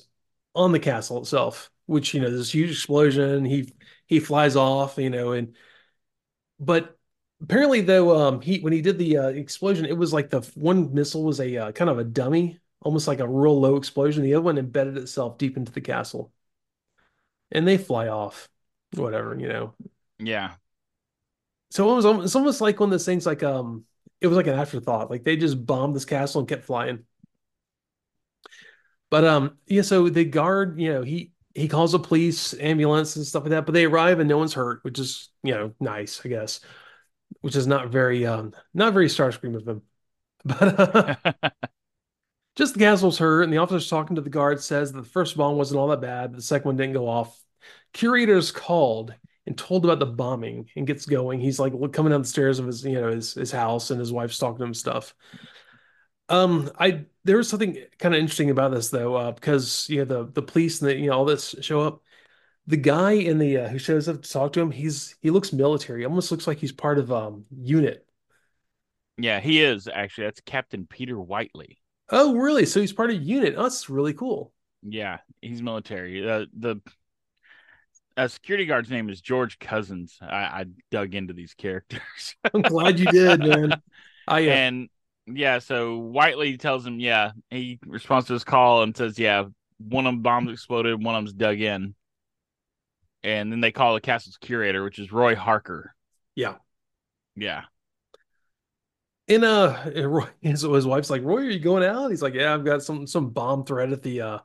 [0.54, 1.70] on the castle itself.
[1.86, 3.44] Which you know, this huge explosion.
[3.44, 3.72] He
[4.06, 5.54] he flies off, you know, and
[6.58, 6.95] but
[7.42, 10.92] apparently though, um, he when he did the uh, explosion, it was like the one
[10.94, 14.22] missile was a uh, kind of a dummy, almost like a real low explosion.
[14.22, 16.32] The other one embedded itself deep into the castle,
[17.50, 18.48] and they fly off,
[18.94, 19.74] whatever, you know.
[20.18, 20.56] Yeah,
[21.70, 23.84] So it was almost, it's almost like one of those things like um,
[24.20, 27.04] it was like an afterthought, like they just bombed this castle and kept flying.
[29.10, 33.24] But um, yeah, so the guard, you know, he he calls the police, ambulance, and
[33.26, 33.66] stuff like that.
[33.66, 36.60] But they arrive and no one's hurt, which is you know nice, I guess.
[37.40, 39.82] Which is not very um not very Starscream of him.
[40.44, 40.80] But
[41.32, 41.50] uh,
[42.56, 45.36] just the castle's hurt, and the officer's talking to the guard, says that the first
[45.36, 47.42] bomb wasn't all that bad, but the second one didn't go off.
[47.92, 49.14] Curator's called
[49.46, 51.40] and told about the bombing and gets going.
[51.40, 54.12] He's like coming down the stairs of his, you know, his his house, and his
[54.12, 55.14] wife's talking to him stuff.
[56.28, 60.04] Um, I there was something kind of interesting about this though, uh, because you know
[60.04, 62.02] the the police and the, you know all this show up.
[62.68, 65.52] The guy in the uh, who shows up to talk to him, he's he looks
[65.52, 66.04] military.
[66.04, 68.06] Almost looks like he's part of um unit.
[69.18, 70.24] yeah, he is actually.
[70.24, 71.78] That's Captain Peter Whiteley.
[72.10, 72.66] Oh, really?
[72.66, 73.54] So he's part of unit.
[73.56, 74.52] Oh, that's really cool.
[74.82, 76.28] Yeah, he's military.
[76.28, 76.80] Uh, the
[78.16, 80.18] uh, security guard's name is George Cousins.
[80.20, 83.82] I, I dug into these characters, I'm glad you did, man.
[84.26, 84.88] I uh, and
[85.26, 89.44] yeah, so Whiteley tells him, yeah, he responds to his call and says, yeah,
[89.78, 91.94] one of them bombs exploded, one of them's dug in,
[93.26, 95.94] and then they call the castle's curator, which is Roy Harker.
[96.34, 96.56] yeah.
[97.36, 97.64] Yeah,
[99.28, 102.10] And uh, Roy, his, his wife's like, Roy, are you going out?
[102.10, 104.38] He's like, Yeah, I've got some some bomb threat at the uh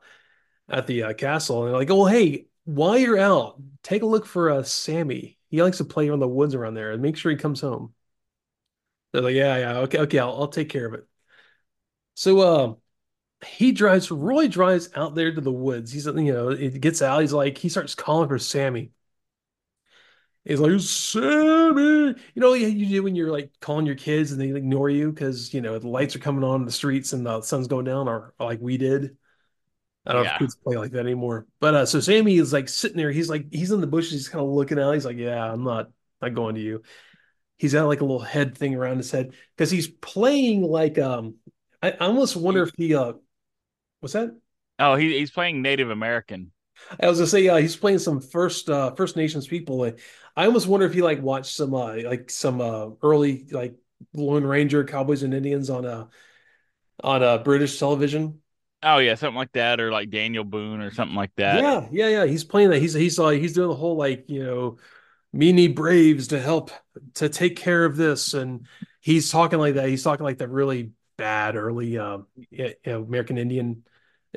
[0.70, 1.62] at the uh, castle.
[1.64, 5.38] And they're like, Oh, hey, while you're out, take a look for uh Sammy.
[5.50, 7.94] He likes to play around the woods around there, and make sure he comes home.
[9.12, 11.06] They're like, Yeah, yeah, okay, okay, I'll I'll take care of it.
[12.14, 12.76] So um,
[13.44, 14.10] he drives.
[14.10, 15.92] Roy drives out there to the woods.
[15.92, 17.20] He's you know, it gets out.
[17.20, 18.90] He's like, he starts calling for Sammy.
[20.44, 24.40] He's like, Sammy, you know, yeah, you do when you're like calling your kids and
[24.40, 27.24] they ignore you because you know the lights are coming on in the streets and
[27.24, 29.16] the sun's going down, or, or like we did.
[30.04, 31.46] I don't know if kids play like that anymore.
[31.60, 33.12] But uh, so Sammy is like sitting there.
[33.12, 34.12] He's like, he's in the bushes.
[34.12, 34.92] He's kind of looking out.
[34.94, 36.82] He's like, yeah, I'm not, not going to you.
[37.56, 41.36] He's got like a little head thing around his head because he's playing like, um,
[41.80, 43.12] I, I almost wonder if he, uh,
[44.02, 44.36] what's that?
[44.78, 46.50] Oh, he, he's playing Native American.
[47.00, 49.84] I was gonna say, yeah, he's playing some first uh First Nations people.
[50.36, 53.76] I almost wonder if he like watched some uh like some uh early like
[54.12, 56.06] Lone Ranger Cowboys and Indians on uh
[57.02, 58.40] on uh, British television.
[58.82, 61.62] Oh yeah, something like that, or like Daniel Boone or something like that.
[61.62, 62.26] Yeah, yeah, yeah.
[62.26, 62.80] He's playing that.
[62.80, 64.78] He's he's like he's doing the whole like you know,
[65.32, 66.72] me need Braves to help
[67.14, 68.66] to take care of this, and
[69.00, 69.88] he's talking like that.
[69.88, 72.18] He's talking like the really bad early uh,
[72.50, 73.84] you know, American Indian.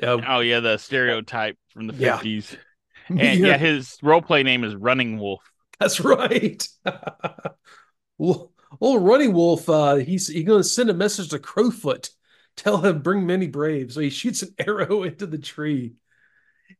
[0.02, 2.52] Uh, oh yeah, the stereotype from the fifties.
[2.52, 2.58] Yeah.
[3.08, 3.34] And yeah.
[3.34, 5.40] yeah, his role play name is Running Wolf.
[5.78, 6.66] That's right.
[8.18, 12.10] well, old Running Wolf, uh, he's he's going to send a message to Crowfoot,
[12.56, 13.94] tell him bring many braves.
[13.94, 15.94] So he shoots an arrow into the tree,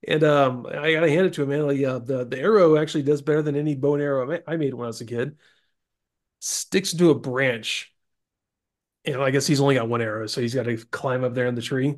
[0.07, 1.67] and um, I gotta hand it to him, man.
[1.67, 4.75] Like, uh, the the arrow actually does better than any bow and arrow I made
[4.75, 5.37] when I was a kid.
[6.41, 7.93] Sticks into a branch,
[9.05, 11.47] and I guess he's only got one arrow, so he's got to climb up there
[11.47, 11.97] in the tree.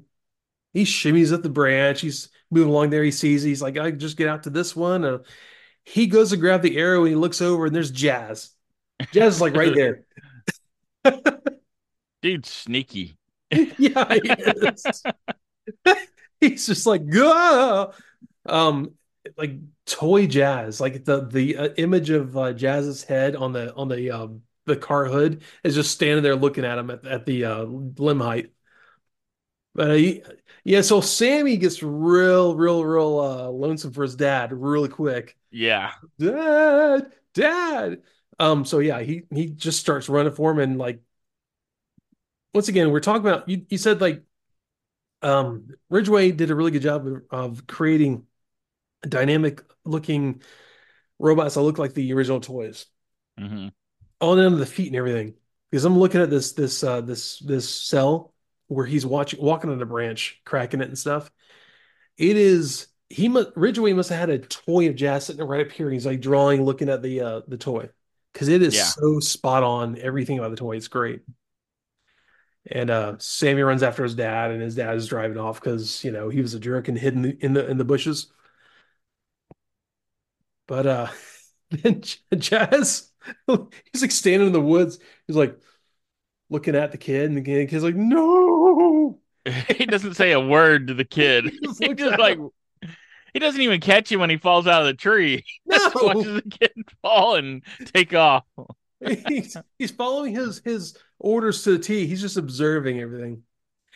[0.72, 2.00] He shimmies up the branch.
[2.00, 3.04] He's moving along there.
[3.04, 3.42] He sees.
[3.42, 5.04] He's like, I just get out to this one.
[5.04, 5.18] Uh,
[5.84, 8.50] he goes to grab the arrow and he looks over and there's Jazz.
[9.12, 10.04] Jazz is like right there.
[12.22, 13.16] Dude, sneaky.
[13.50, 15.02] yeah, he is.
[16.40, 17.92] He's just like, go.
[18.44, 18.92] Um,
[19.36, 23.88] like toy Jazz, like the the uh, image of uh, Jazz's head on the on
[23.88, 27.44] the um the car hood is just standing there looking at him at, at the
[27.44, 28.52] uh, limb height.
[29.74, 29.94] But uh,
[30.68, 35.34] yeah, so Sammy gets real, real, real uh, lonesome for his dad really quick.
[35.50, 38.02] Yeah, dad, dad.
[38.38, 41.00] Um, so yeah, he he just starts running for him, and like
[42.52, 43.64] once again, we're talking about you.
[43.70, 44.22] You said like
[45.22, 48.26] um, Ridgway did a really good job of, of creating
[49.08, 50.42] dynamic looking
[51.18, 52.84] robots that look like the original toys,
[53.40, 53.68] mm-hmm.
[54.20, 55.32] all down to the feet and everything.
[55.70, 58.34] Because I'm looking at this this uh, this this cell
[58.68, 61.30] where he's watching walking on a branch, cracking it and stuff.
[62.16, 65.72] It is he must Ridgway must have had a toy of jazz sitting right up
[65.72, 65.90] here.
[65.90, 67.88] He's like drawing, looking at the uh the toy
[68.32, 68.84] because it is yeah.
[68.84, 69.98] so spot on.
[69.98, 71.22] Everything about the toy is great.
[72.70, 76.10] And uh Sammy runs after his dad, and his dad is driving off because you
[76.10, 78.30] know he was a jerk and hidden in the in the bushes.
[80.66, 81.08] But uh
[81.70, 82.02] then
[82.36, 83.10] Jazz,
[83.46, 84.98] he's like standing in the woods.
[85.26, 85.58] He's like,
[86.50, 89.18] looking at the kid, and the kid's like, "No."
[89.76, 91.44] he doesn't say a word to the kid.
[91.44, 92.38] he just, he just like
[93.32, 95.44] he doesn't even catch him when he falls out of the tree.
[95.44, 95.76] He no.
[95.76, 98.44] just watches the kid fall and take off.
[99.28, 102.06] he's, he's following his his orders to the T.
[102.06, 103.42] He's just observing everything.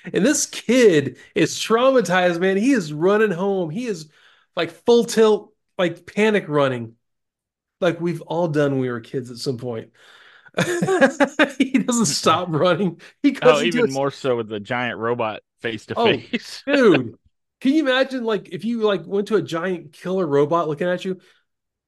[0.04, 2.56] And this kid is traumatized, man.
[2.56, 3.70] He is running home.
[3.70, 4.10] He is
[4.56, 6.96] like full tilt, like panic running,
[7.80, 9.90] like we've all done when we were kids at some point.
[11.58, 13.00] he doesn't stop running.
[13.22, 16.62] He goes oh, even more so with the giant robot face to face.
[16.66, 17.16] Dude,
[17.60, 21.04] can you imagine like if you like went to a giant killer robot looking at
[21.04, 21.20] you?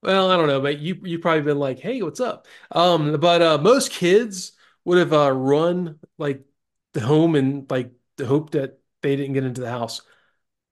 [0.02, 3.42] Well, I don't know, but you you probably been like, "Hey, what's up?" Um, but
[3.42, 4.52] uh, most kids
[4.84, 6.44] would have uh, run like
[6.92, 7.90] the home and like
[8.22, 10.02] hope that they didn't get into the house.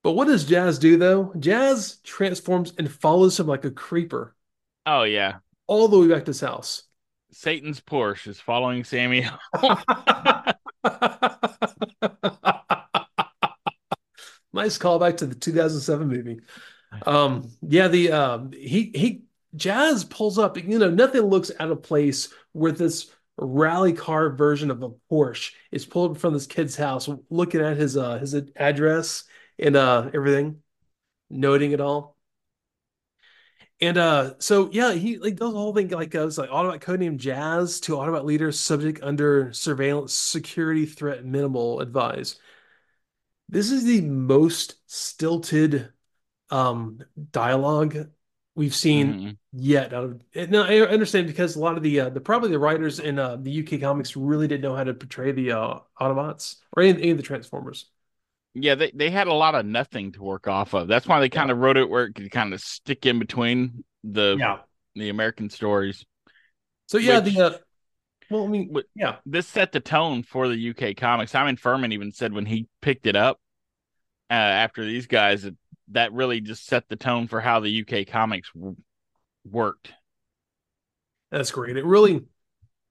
[0.03, 1.33] But what does Jazz do though?
[1.39, 4.35] Jazz transforms and follows him like a creeper.
[4.85, 6.83] Oh yeah, all the way back to his house.
[7.33, 9.27] Satan's Porsche is following Sammy
[14.53, 16.39] nice callback to the 2007 movie.
[17.05, 19.23] Um, yeah, the um, he he
[19.55, 20.57] Jazz pulls up.
[20.57, 25.51] You know, nothing looks out of place where this rally car version of a Porsche
[25.71, 29.23] is pulled from this kid's house, looking at his uh his address
[29.57, 30.61] and uh everything,
[31.29, 32.12] noting it all.
[33.83, 36.79] And uh, so yeah, he like does the whole thing like uh, it's like Autobot
[36.79, 42.37] codename Jazz to Autobot leader subject under surveillance security threat minimal advise.
[43.49, 45.91] This is the most stilted
[46.49, 48.09] um dialogue
[48.55, 49.31] we've seen mm-hmm.
[49.51, 52.59] yet out of now I understand because a lot of the uh, the probably the
[52.59, 56.55] writers in uh, the UK comics really didn't know how to portray the uh, Autobots
[56.71, 57.89] or any, any of the Transformers.
[58.55, 60.87] Yeah, they, they had a lot of nothing to work off of.
[60.87, 63.83] That's why they kind of wrote it where it could kind of stick in between
[64.03, 64.59] the yeah.
[64.95, 66.05] the American stories.
[66.87, 67.57] So yeah, Which, the uh,
[68.29, 71.31] well, I mean, yeah, this set the tone for the UK comics.
[71.31, 73.39] Simon Furman even said when he picked it up
[74.29, 75.55] uh, after these guys that
[75.89, 78.75] that really just set the tone for how the UK comics w-
[79.49, 79.93] worked.
[81.31, 81.77] That's great.
[81.77, 82.23] It really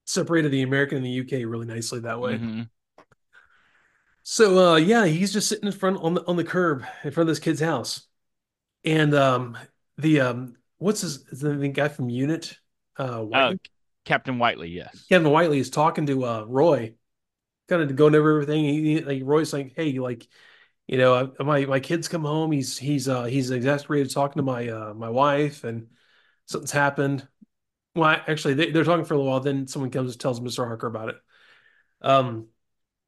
[0.05, 2.33] separated the American and the UK really nicely that way.
[2.33, 2.61] Mm-hmm.
[4.23, 7.29] So uh, yeah, he's just sitting in front on the on the curb in front
[7.29, 8.07] of this kid's house,
[8.85, 9.57] and um,
[9.97, 12.57] the um, what's his the, the guy from Unit,
[12.97, 13.53] uh, uh,
[14.05, 16.95] Captain Whiteley, yes, Captain Whiteley is talking to uh Roy,
[17.69, 18.65] kind of going over everything.
[18.65, 20.27] He, like Roy's like, hey, like,
[20.87, 22.51] you know, my my kid's come home.
[22.51, 25.87] He's he's uh he's exasperated talking to my uh my wife, and
[26.47, 27.27] something's happened.
[27.95, 29.41] Well, actually, they, they're talking for a little while.
[29.41, 30.65] Then someone comes and tells Mr.
[30.65, 31.15] Harker about it.
[32.01, 32.47] Um,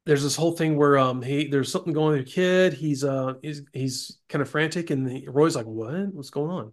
[0.06, 2.72] there's this whole thing where um he there's something going with the kid.
[2.74, 6.14] He's uh he's he's kind of frantic, and he, Roy's like, "What?
[6.14, 6.72] What's going on?"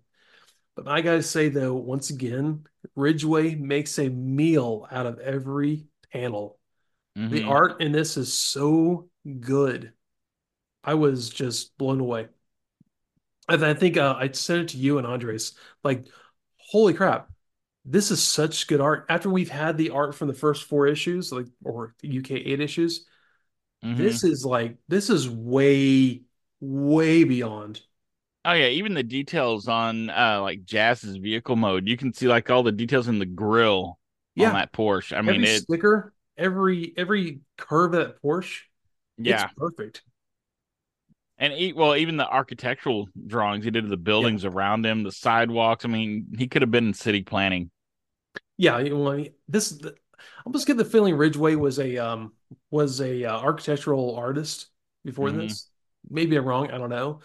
[0.76, 2.65] But I gotta say though, once again,
[2.96, 6.60] Ridgway makes a meal out of every panel.
[7.30, 7.43] The Mm-hmm.
[7.43, 9.10] art in this is so
[9.41, 9.93] good.
[10.84, 12.30] I was just blown away.
[13.50, 15.54] And I think uh, I sent it to you and Andres.
[15.84, 16.08] Like,
[16.58, 17.30] holy crap,
[17.86, 19.06] this is such good art.
[19.10, 23.06] After we've had the art from the first four issues, like or UK eight issues,
[23.84, 24.15] Mm-hmm.
[24.15, 26.24] this is like this is way,
[26.62, 27.82] way beyond.
[28.46, 32.50] Oh yeah, even the details on uh like Jazz's vehicle mode, you can see like
[32.50, 34.00] all the details in the grill
[34.38, 35.15] on Yeah, that Porsche.
[35.17, 38.62] I mean every it sticker, every every curve of that Porsche,
[39.26, 39.50] it's yeah.
[39.58, 40.04] perfect.
[41.38, 45.12] And e well, even the architectural drawings he did of the buildings around him, the
[45.12, 45.84] sidewalks.
[45.86, 47.72] I mean, he could have been in city planning.
[48.58, 49.89] Yeah, you know, I mean, this I
[50.46, 52.34] almost get the feeling Ridgway was a um
[52.72, 54.68] was a uh, architectural artist
[55.06, 55.48] before Mhm.
[55.48, 55.70] this.
[56.10, 57.22] Maybe I'm wrong, I don't know.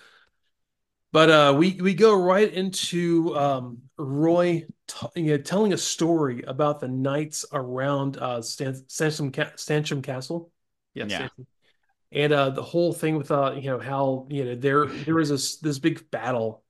[1.10, 6.42] But uh we we go right into um Roy t you know, telling a story
[6.42, 10.50] about the knights around uh Stan Stancham, Ca Stancham Castle.
[10.94, 11.18] Yes, Yeah.
[11.18, 11.46] Stancham.
[12.12, 15.30] And uh the whole thing with uh you know how you know there there was
[15.30, 16.62] this this big battle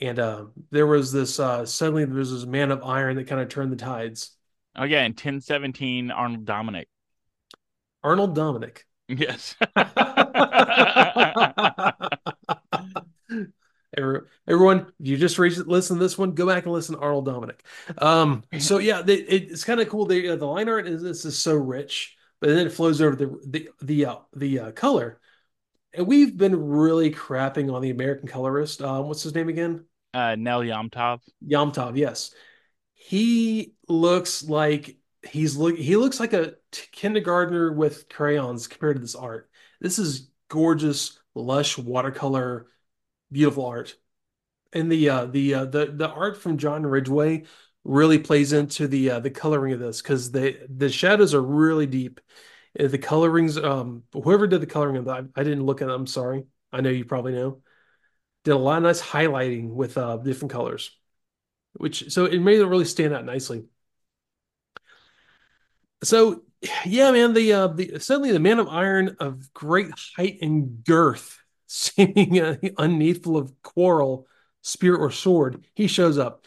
[0.00, 3.40] and uh there was this uh suddenly there was this man of iron that kind
[3.40, 4.32] of turned the tides.
[4.76, 6.88] Oh yeah, in 1017, Arnold Dominic.
[8.06, 8.86] Arnold Dominic.
[9.08, 9.56] Yes.
[14.48, 17.26] Everyone, if you just reached, listen to this one, go back and listen to Arnold
[17.26, 17.64] Dominic.
[17.98, 20.06] Um, so yeah, they, it, it's kind of cool.
[20.06, 23.16] The uh, the line art is this is so rich, but then it flows over
[23.16, 25.20] the the the uh, the uh, color.
[25.92, 28.82] And we've been really crapping on the American colorist.
[28.82, 29.84] Um, what's his name again?
[30.14, 31.22] uh Nel Yomtov.
[31.44, 31.96] Yamtov.
[31.96, 32.32] Yes,
[32.94, 34.96] he looks like
[35.28, 36.54] he's look he looks like a
[36.92, 39.50] kindergartner with crayons compared to this art.
[39.80, 42.68] This is gorgeous, lush watercolor,
[43.30, 43.96] beautiful art.
[44.72, 47.44] And the uh the uh the the art from John Ridgway
[47.84, 51.86] really plays into the uh the coloring of this because the the shadows are really
[51.86, 52.20] deep.
[52.78, 56.00] The colorings, um, whoever did the coloring of that, I, I didn't look at them.
[56.00, 56.44] I'm sorry.
[56.70, 57.62] I know you probably know.
[58.44, 60.90] Did a lot of nice highlighting with uh different colors,
[61.74, 63.64] which so it made it really stand out nicely.
[66.02, 66.42] So
[66.84, 71.38] yeah, man, the uh the suddenly the man of iron of great height and girth,
[71.66, 74.26] seeming uh, unneedful of quarrel,
[74.62, 76.46] spear or sword, he shows up.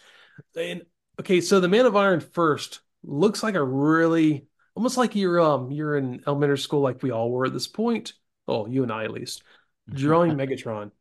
[0.56, 0.84] And
[1.20, 5.72] okay, so the man of iron first looks like a really almost like you're um
[5.72, 8.14] you're in elementary school like we all were at this point.
[8.48, 9.44] Oh, you and I at least,
[9.90, 10.92] drawing Megatron.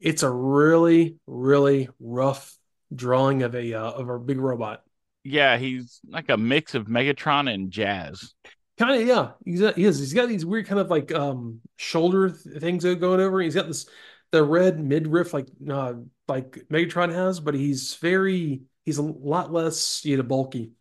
[0.00, 2.56] It's a really, really rough
[2.94, 4.84] drawing of a uh, of a big robot.
[5.24, 8.34] Yeah, he's like a mix of Megatron and Jazz.
[8.78, 9.32] Kind of, yeah.
[9.44, 9.98] He's he is.
[9.98, 13.40] He's got these weird kind of like um shoulder th- things going over.
[13.40, 13.86] He's got this
[14.30, 15.94] the red midriff like uh
[16.26, 20.72] like Megatron has, but he's very he's a lot less you know bulky.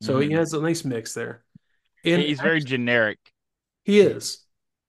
[0.00, 0.36] So he Mhm.
[0.36, 1.44] has a nice mix there.
[2.04, 3.18] And He's very generic.
[3.84, 4.38] he is.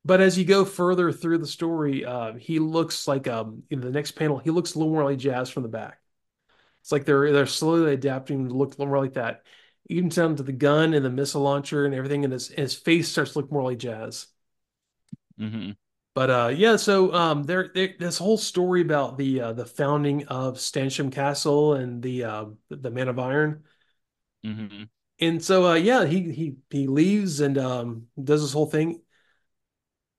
[0.06, 3.92] But as you go further through the story, uh, he looks like um in the
[3.92, 6.00] next panel, he looks a little more like Jazz from the back.
[6.84, 9.43] It's like they're they're slowly adapting to look more like that.
[9.89, 13.10] Even down to the gun and the missile launcher and everything, and his his face
[13.10, 14.28] starts to look more like Jazz.
[15.38, 15.76] hmm
[16.15, 20.58] But uh, yeah, so um, there, this whole story about the uh, the founding of
[20.60, 23.63] Stancham Castle and the uh, the Man of Iron,
[24.43, 24.84] hmm
[25.19, 29.02] and so uh, yeah, he he he leaves and um, does this whole thing.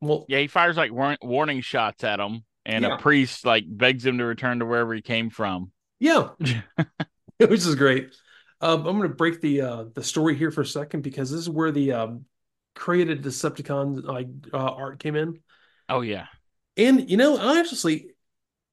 [0.00, 2.86] Well, Yeah, he fires like war- warning shots at him, and Yeah.
[2.86, 5.72] a priest like begs him to return to wherever he came from.
[6.04, 6.30] Yeah,
[7.38, 8.14] which is great.
[8.60, 11.40] Um, I'm going to break the uh, the story here for a second because this
[11.40, 12.24] is where the um,
[12.74, 15.40] created Decepticon like uh, art came in.
[15.88, 16.26] Oh yeah,
[16.76, 18.10] And you know, honestly,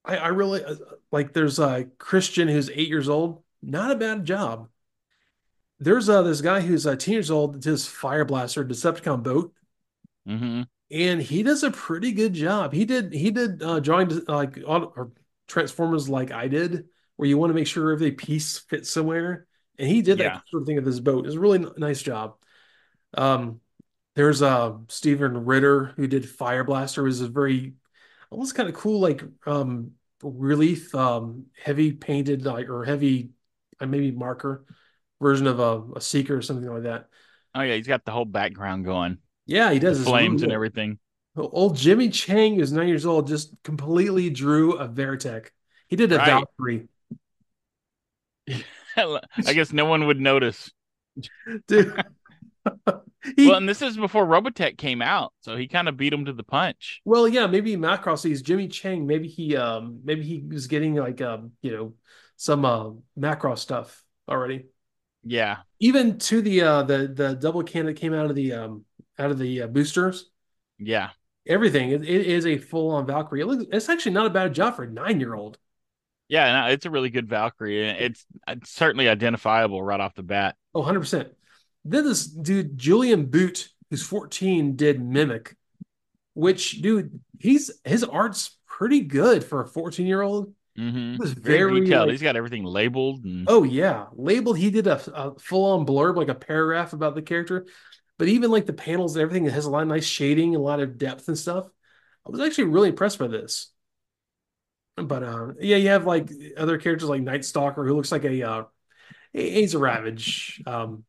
[0.05, 0.75] I, I really uh,
[1.11, 1.33] like.
[1.33, 3.43] There's a Christian who's eight years old.
[3.61, 4.69] Not a bad job.
[5.79, 9.53] There's uh this guy who's uh, 10 years old does Fire Blaster Decepticon boat,
[10.25, 12.73] hmm and he does a pretty good job.
[12.73, 15.11] He did he did uh, drawing like auto, or
[15.47, 16.87] Transformers like I did,
[17.21, 19.45] where you want to make sure every piece fits somewhere,
[19.77, 20.33] and he did Yeah.
[20.33, 21.27] that sort of thing with his boat.
[21.27, 22.37] It's a really n- nice job.
[23.15, 23.61] Um,
[24.15, 27.75] there's uh Stephen Ritter who did Fire Blaster, was a very
[28.31, 29.91] almost kind of cool like um
[30.23, 33.31] relief um heavy painted like or heavy
[33.79, 34.65] uh, maybe marker
[35.21, 37.09] version of a, a seeker or something like that.
[37.53, 39.99] Oh yeah, he's got the whole background going, Yeah, he does.
[39.99, 40.99] It's flames and everything.
[41.35, 45.47] Old Jimmy Chang, who's nine years old, just completely drew a Veritech.
[45.87, 46.25] He did a Right.
[46.27, 46.87] Valkyrie.
[48.97, 50.71] I guess no one would notice.
[51.67, 51.93] Dude,
[53.35, 56.25] He- well, and this is before Robotech came out, so he kind of beat him
[56.25, 57.01] to the punch.
[57.05, 59.05] well, yeah, maybe Macross sees Jimmy Chang.
[59.05, 61.93] Maybe he um maybe he was getting like um, you know,
[62.37, 64.65] some uh Macross stuff already.
[65.23, 68.85] Yeah, Even to the uh the the double can that came out of the um
[69.19, 70.29] out of the uh, boosters,
[70.79, 71.11] yeah,
[71.47, 71.91] everything.
[71.91, 73.41] It, it is a full on Valkyrie.
[73.41, 75.57] It looks, it's actually not a bad job for a nine year old.
[76.31, 76.61] Yeah.
[76.61, 80.55] No, it's a really good Valkyrie, it's, it's certainly identifiable right off the bat.
[80.73, 81.29] Oh, 100%.
[81.83, 85.55] Then this dude, Julian Boot, who's 14, did Mimic,
[86.33, 90.53] which, dude, he's his art's pretty good for a 14 year old.
[90.77, 92.07] hmm was Very, very, detailed.
[92.07, 94.05] like- He's got everything labeled, and oh, yeah.
[94.13, 97.65] Labeled, he did a, a full on blurb, like a paragraph about the character.
[98.17, 100.59] But even like the panels and everything, it has a lot of nice shading, a
[100.59, 101.67] lot of depth and stuff.
[102.25, 103.71] I was actually really impressed by this.
[105.07, 108.43] But uh, yeah, you have like other characters like Night Stalker, who looks like a
[108.43, 108.63] uh,
[109.33, 110.61] he's a Ravage.
[110.65, 111.03] Um,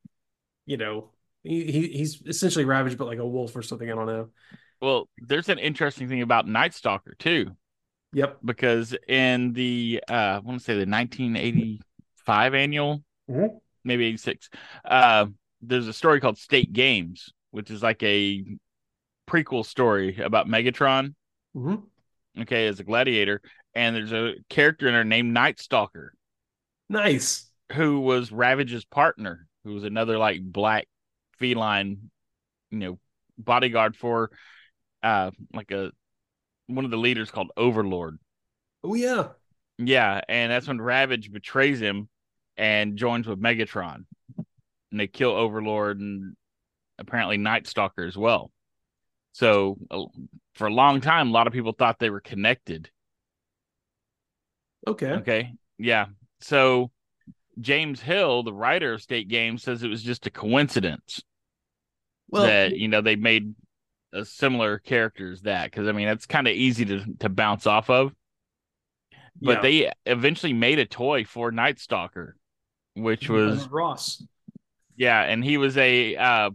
[0.66, 1.11] you know,
[1.43, 3.90] he, he he's essentially Ravage, but like a wolf or something.
[3.90, 4.28] I don't know.
[4.80, 7.53] well, there's an interesting thing about Night Stalker too,
[8.12, 8.38] Yep.
[8.45, 13.61] because in the uh, I want to say the 1985 annual, Mhm.
[13.84, 14.49] maybe 86,
[14.84, 15.26] uh,
[15.61, 18.45] there's a story called State Games, which is like a
[19.28, 21.14] prequel story about Megatron.
[21.55, 21.76] hmm
[22.38, 23.43] Okay, as a gladiator,
[23.75, 26.14] and there's a character in there named Night Stalker.
[26.89, 27.51] Nice.
[27.73, 30.87] who was Ravage's partner, who was another like black
[31.39, 32.11] feline,
[32.70, 32.99] you know,
[33.39, 34.31] bodyguard for
[35.03, 35.91] uh like a
[36.66, 38.18] one of the leaders called Overlord.
[38.85, 39.29] Oh yeah.
[39.79, 42.09] Yeah, and that's when Ravage betrays him
[42.57, 44.05] and joins with Megatron.
[44.91, 46.37] And they kill Overlord and
[46.99, 48.51] apparently Night Stalker as well.
[49.33, 50.05] So uh,
[50.55, 52.91] for a long time, a lot of people thought they were connected.
[54.87, 55.12] Okay.
[55.12, 55.55] Okay.
[55.78, 56.07] Yeah.
[56.41, 56.91] So
[57.61, 61.22] James Hill, the writer of State Games, says it was just a coincidence
[62.28, 63.55] Well, that you know they made
[64.12, 67.91] a similar characters that because I mean that's kind of easy to to bounce off
[67.91, 68.12] of.
[69.41, 69.62] But yeah.
[69.62, 72.37] they eventually made a toy for Night Stalker,
[72.95, 74.22] which was Ross.
[74.97, 76.51] yeah, and he was a uh,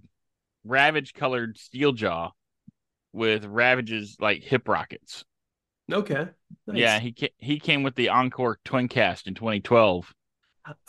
[0.64, 2.32] Ravage colored steel jaw
[3.14, 5.26] with Ravage's like hip rockets.
[5.92, 6.28] Okay.
[6.68, 6.78] Nice.
[6.78, 10.14] Yeah, he he came with the Encore Twin Cast in 2012.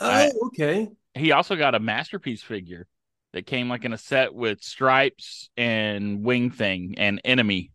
[0.00, 0.88] Oh, okay.
[1.14, 2.86] he also got a masterpiece figure
[3.32, 7.70] that came like in a set with stripes and wing thing and enemy.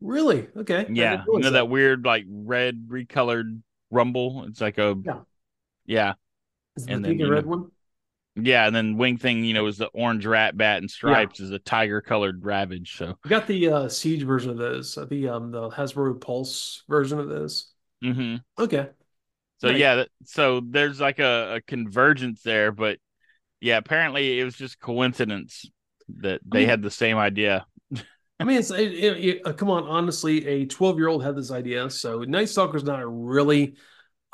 [0.00, 0.48] Really?
[0.56, 0.86] Okay.
[0.90, 4.44] Yeah, you know that weird like red recolored rumble.
[4.48, 5.20] It's like a Yeah.
[5.86, 6.12] yeah,
[6.76, 7.70] Is it the and then, red know- one?
[8.36, 9.44] Yeah, and then wing thing.
[9.44, 12.96] You know, is the orange rat bat and stripes is a tiger colored ravage.
[12.96, 14.96] So We got the uh, Siege version of those.
[14.98, 17.72] uh, The um the Hasbro Pulse version of those.
[18.02, 18.88] hmm Okay.
[19.58, 19.78] so Nice.
[19.80, 22.98] yeah, that- so there's like a, a convergence there, but
[23.60, 25.64] yeah, apparently it was just coincidence
[26.20, 27.66] that they mean- had the same idea.
[28.38, 29.84] I mean, it's it, it, it- uh, come on.
[29.84, 33.76] Honestly, a twelve-year-old had this idea, so Night Stalker's not a really.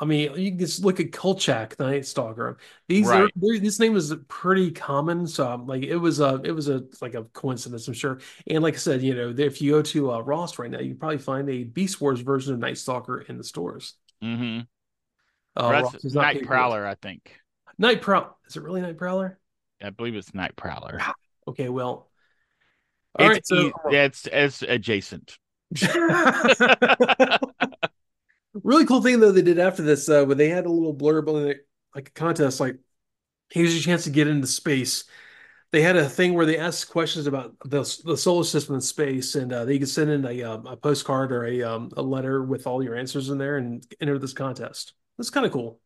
[0.03, 2.57] I mean, you can just look at Kolchak, the Night Stalker.
[2.89, 3.31] These are Right.
[3.37, 6.83] they're- this name is pretty common, so um, like it was a it was a
[7.01, 8.19] like a coincidence, I'm sure.
[8.45, 10.95] And like I said, you know, if you go to uh, Ross right now, you
[10.95, 13.93] probably find a Beast Wars version of Night Stalker in the stores.
[14.21, 14.63] Mm-hmm.
[15.55, 17.39] Uh, That's Ross is not Night Prowler, I think.
[17.77, 18.31] Night Prowler.
[18.45, 19.39] Is it really Night Prowler?
[19.81, 20.99] I believe it's Night Prowler.
[21.47, 22.09] Okay, well.
[23.17, 25.37] all right, it's, so e- yeah, it's it's adjacent.
[28.63, 31.27] really cool thing though they did after this uh when they had a little blurb
[31.27, 32.77] on it like a contest like
[33.49, 35.05] here's your chance to get into space
[35.71, 39.35] they had a thing where they asked questions about the, the solar system and space
[39.35, 42.43] and uh, they could send in a, um, a postcard or a, um, a letter
[42.43, 45.79] with all your answers in there and enter this contest that's kind of cool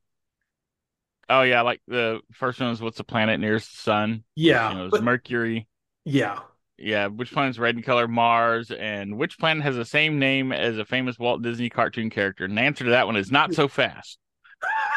[1.30, 4.24] Oh yeah, like the first one was what's the planet nearest the sun?
[4.36, 5.68] yeah You know, it's but- Mercury.
[6.06, 6.40] yeah
[6.78, 8.08] Yeah, which planet's red in color?
[8.08, 8.72] Mars.
[8.72, 12.46] And which planet has the same name as a famous Walt Disney cartoon character?
[12.46, 14.20] And the answer to that one is not so fast.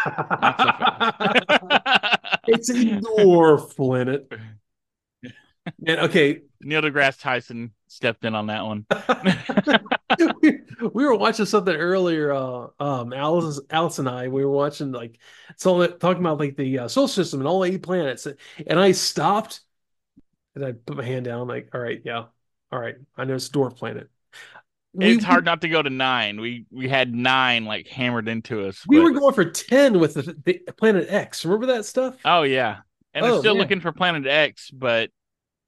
[0.07, 2.19] Not so fast.
[2.47, 4.33] it's a dwarf planet
[5.87, 8.87] and okay Neil deGrasse Tyson stepped in on that one.
[10.43, 10.59] we,
[10.93, 12.33] we were watching something earlier.
[12.33, 15.19] Uh, um, Alice, Alice and I, we were watching like
[15.57, 18.27] so talking about like the uh, solar system and all eight planets,
[18.67, 19.61] and I stopped
[20.55, 22.25] and I put my hand down, like, all right, yeah,
[22.73, 24.09] all right, I know it's dwarf planet.
[24.93, 26.41] We- it's hard not to go to nine.
[26.41, 28.85] We we had nine like hammered into us.
[28.89, 31.45] We but- were going for ten with the, the Planet X.
[31.45, 32.17] Remember that stuff?
[32.25, 32.79] Oh yeah,
[33.15, 33.61] and they're Oh, still yeah.
[33.61, 35.11] looking for Planet X, but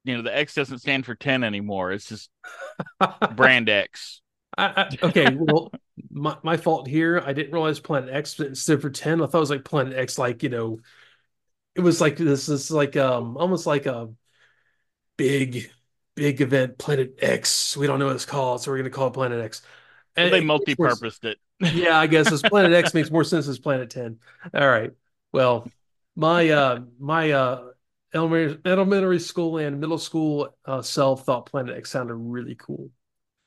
[0.04, 1.92] you know the X doesn't stand for ten anymore.
[1.92, 2.30] It's just
[3.36, 4.20] Brand X.
[4.58, 5.72] I, I, okay, well,
[6.10, 7.22] my, my fault here.
[7.24, 9.22] I didn't realize Planet X stood for ten.
[9.22, 10.80] I thought it was like Planet X, like you know,
[11.74, 14.10] it was like this is like um almost like a
[15.16, 15.70] big,
[16.14, 17.76] big event, Planet X.
[17.76, 19.62] We don't know what it's called, so we're going to call it Planet X.
[20.16, 21.38] And well, they multi-purposed it.
[21.60, 24.18] yeah, I guess as Planet X makes more sense as Planet Ten.
[24.52, 24.92] All right.
[25.32, 25.68] Well,
[26.16, 27.68] my uh my uh
[28.12, 32.90] elementary elementary school and middle school uh, self thought Planet X sounded really cool.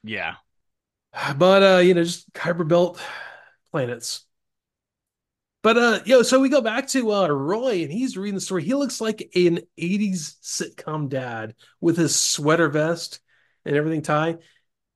[0.04, 0.36] Yeah.
[1.38, 3.00] But uh, you know, just Kuiper Belt
[3.72, 4.26] planets.
[5.66, 8.64] But uh, yo, so we go back to uh Roy and he's reading the story.
[8.64, 13.20] He looks like an 80s sitcom dad with his sweater vest
[13.66, 14.36] and everything tie.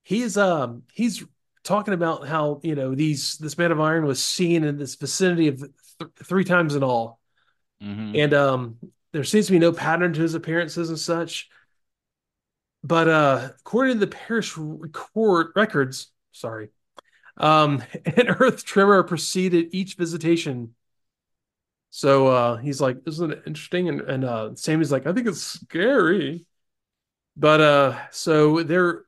[0.04, 1.24] He's um he's
[1.64, 5.48] talking about how, you know, these this man of iron was seen in this vicinity
[5.48, 7.18] of th- three times in all.
[7.82, 8.14] Mm-hmm.
[8.14, 8.76] And um
[9.10, 11.48] there seems to be no pattern to his appearances and such.
[12.84, 16.68] But uh according to the parish record records, sorry,
[17.40, 20.74] um, an earth tremor preceded each visitation.
[21.90, 25.42] So uh, he's like, "Isn't it interesting?" And, and uh, Sammy's like, "I think it's
[25.42, 26.46] scary."
[27.36, 29.04] But uh, so they're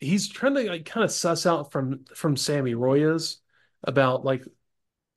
[0.00, 3.38] he's trying to like kind of suss out from from Sammy Roy is
[3.82, 4.44] about like,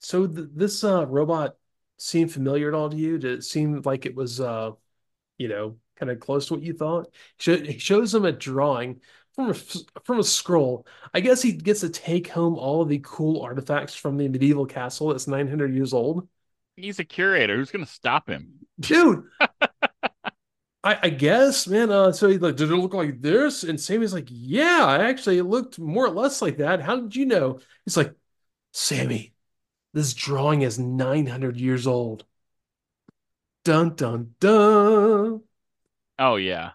[0.00, 1.56] so th- this uh, robot
[1.98, 3.18] seemed familiar at all to you?
[3.18, 4.72] Did it seem like it was uh,
[5.38, 7.12] you know, kind of close to what you thought?
[7.38, 9.00] He shows him a drawing
[9.34, 9.54] from a,
[10.04, 10.86] from a scroll.
[11.14, 14.66] I guess he gets to take home all of the cool artifacts from the medieval
[14.66, 16.28] castle that's 900 years old.
[16.76, 17.56] He's a curator.
[17.56, 18.54] Who's going to stop him?
[18.80, 19.24] Dude.
[20.84, 21.92] I, I, guess, man.
[21.92, 23.62] Uh, so he's like, did it look like this?
[23.62, 26.82] And Sammy's like, yeah, actually, it looked more or less like that.
[26.82, 27.60] How did you know?
[27.84, 28.12] He's like,
[28.72, 29.32] Sammy,
[29.94, 32.24] this drawing is 900 years old.
[33.64, 35.42] Dun, dun, dun.
[36.18, 36.72] Oh, yeah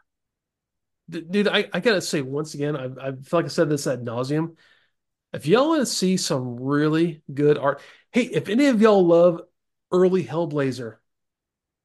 [1.09, 4.03] dude, I, I gotta say once again, I, I feel like I said this ad
[4.03, 4.55] nauseum.
[5.33, 7.81] If y'all want to see some really good art,
[8.11, 9.41] hey, if any of y'all love
[9.91, 10.97] early Hellblazer,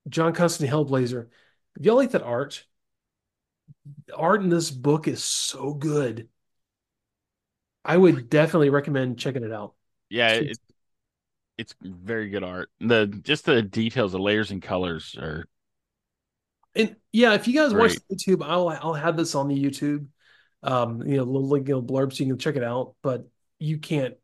[0.08, 1.28] John Constantine Hellblazer,
[1.76, 2.64] if y'all like that art,
[4.06, 6.28] the art in this book is so good.
[7.84, 9.74] I would definitely recommend checking it out.
[10.08, 10.60] Yeah, it's
[11.58, 12.70] it's very good art.
[12.80, 15.46] The just the details, the layers and colors are
[16.74, 17.92] and yeah, if you guys Great.
[17.92, 20.06] watch YouTube, I'll I'll have this on the YouTube.
[20.62, 22.94] Um, you know, little link, you know, blurb so you can check it out.
[23.02, 24.14] But you can't.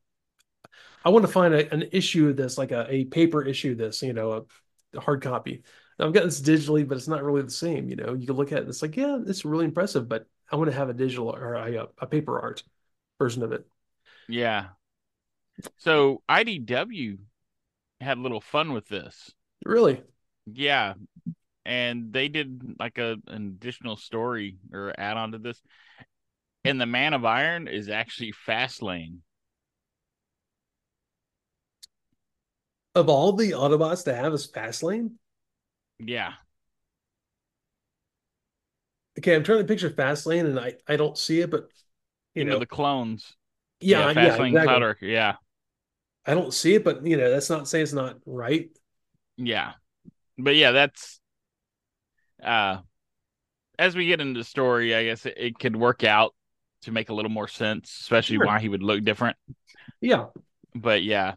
[1.04, 3.72] I want to find a, an issue of this, like a, a paper issue.
[3.72, 5.62] Of this, you know, a, a hard copy.
[6.00, 7.88] I've got this digitally, but it's not really the same.
[7.88, 8.68] You know, you can look at it.
[8.68, 11.88] It's like, yeah, it's really impressive, but I want to have a digital or a,
[11.98, 12.62] a paper art
[13.18, 13.66] version of it.
[14.28, 14.68] Yeah.
[15.78, 17.18] So IDW
[18.00, 19.32] had a little fun with this.
[19.64, 20.02] Really?
[20.46, 20.94] Yeah,
[21.68, 25.60] and they did like a an additional story or add on to this.
[26.64, 29.18] And the Man of Iron is actually Fastlane.
[32.94, 35.12] Of all the Autobots to have is Fastlane?
[35.98, 36.32] Yeah.
[39.18, 41.68] Okay, I'm trying to picture Fastlane and I, I don't see it, but
[42.34, 43.36] you, you know, know, the clones.
[43.80, 45.08] Yeah, yeah, Fastlane yeah, exactly.
[45.10, 45.34] yeah.
[46.24, 48.70] I don't see it, but you know, that's not saying it's not right.
[49.36, 49.72] Yeah.
[50.38, 51.20] But yeah, that's
[52.42, 52.78] uh
[53.78, 56.34] as we get into the story, I guess it, it could work out
[56.82, 58.46] to make a little more sense, especially sure.
[58.46, 59.36] why he would look different.
[60.00, 60.26] Yeah.
[60.74, 61.34] But yeah.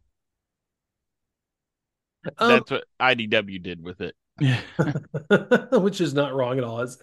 [2.38, 4.16] Um, That's what IDW did with it.
[5.72, 6.82] Which is not wrong at all.
[6.82, 6.98] It's,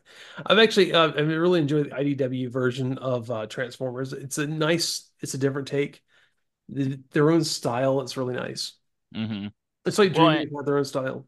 [0.44, 4.12] I've actually uh, I really enjoyed the IDW version of uh, Transformers.
[4.12, 6.02] It's a nice, it's a different take.
[6.68, 8.00] The, their own style.
[8.00, 8.72] It's really nice.
[9.14, 9.48] Mm-hmm.
[9.84, 11.26] It's like well, Dreaming their own style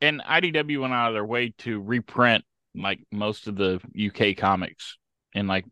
[0.00, 2.44] and IDW went out of their way to reprint
[2.74, 4.96] like most of the UK comics
[5.34, 5.64] in like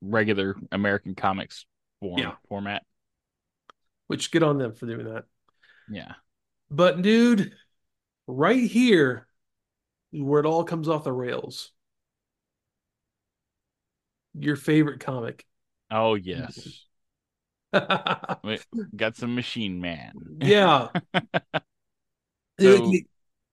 [0.00, 1.66] regular American comics
[2.00, 2.32] form yeah.
[2.48, 2.82] format.
[4.06, 5.24] Which good on them for doing that.
[5.90, 6.14] Yeah.
[6.70, 7.52] But dude,
[8.26, 9.26] right here
[10.12, 11.72] where it all comes off the rails.
[14.34, 15.44] Your favorite comic.
[15.90, 16.84] Oh yes.
[17.72, 20.12] got some machine man.
[20.40, 20.88] Yeah.
[22.60, 22.92] so,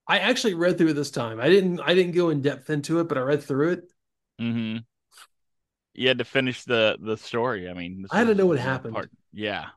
[0.08, 1.40] I actually read through it this time.
[1.40, 3.92] I didn't I didn't go in depth into it, but I read through it.
[4.40, 4.78] Mm-hmm.
[5.94, 7.70] You had to finish the the story.
[7.70, 8.94] I mean, I had to know what happened.
[8.94, 9.12] Part.
[9.32, 9.68] Yeah,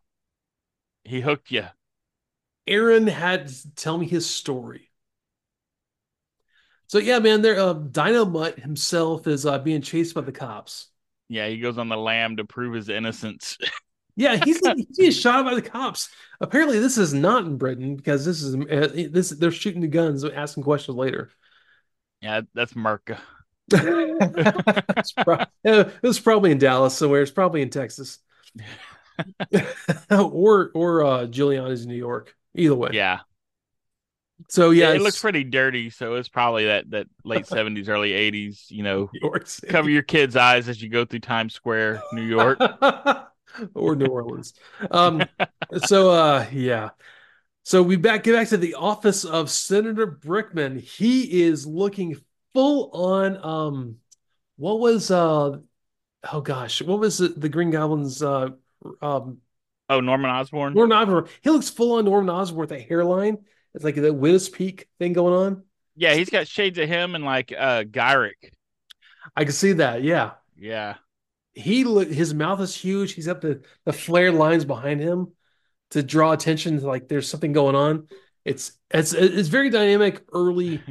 [1.05, 1.67] he hooked you.
[2.67, 4.91] Aaron had to tell me his story.
[6.89, 10.89] So yeah, man, there uh, Dynomutt himself is uh, being chased by the cops.
[11.29, 13.59] Yeah, he goes on the lam to prove his innocence.
[14.19, 14.61] Yeah, he's
[14.97, 16.09] he's shot by the cops.
[16.41, 20.25] Apparently, this is not in Britain because this is uh, this they're shooting the guns,
[20.25, 21.31] asking questions later.
[22.21, 23.21] Yeah, that's Marca.
[23.71, 27.23] pro- it was probably in Dallas somewhere.
[27.23, 28.19] It's probably in Texas,
[30.11, 32.35] or or uh, Giuliani's in New York.
[32.57, 33.21] Either way, yeah.
[34.49, 38.13] So It, yeah, it looks pretty dirty, so it's probably that that late seventies, early
[38.13, 38.67] eighties.
[38.69, 39.11] You know,
[39.69, 42.59] cover your kids' eyes as you go through Times Square, New York.
[43.75, 44.55] Or New Orleans.
[44.91, 45.29] Um,
[45.87, 46.91] so uh, yeah.
[47.65, 50.81] So we back get back to the office of Senator Brickman.
[50.81, 52.17] He is looking
[52.55, 53.37] full on.
[53.45, 53.97] Um,
[54.57, 55.59] what was uh?
[56.33, 58.51] Oh gosh, what was the, the Green Goblin's uh
[59.03, 59.39] um
[59.91, 60.75] Oh, Norman Osborn.
[60.75, 61.29] Norman Osborn?
[61.43, 63.39] He looks full on Norman Osborn with that hairline.
[63.75, 65.63] It's like the Widow's Peak thing going on.
[65.97, 68.53] Yeah, he's got shades of him and like uh Gyrich.
[69.37, 70.03] I can see that.
[70.03, 70.97] Yeah, Yeah.
[71.59, 73.13] He look his mouth is huge.
[73.15, 75.33] He's got the the flared lines behind him
[75.91, 78.09] to draw attention to like there's something going on.
[78.45, 80.87] It's it's it's very dynamic early,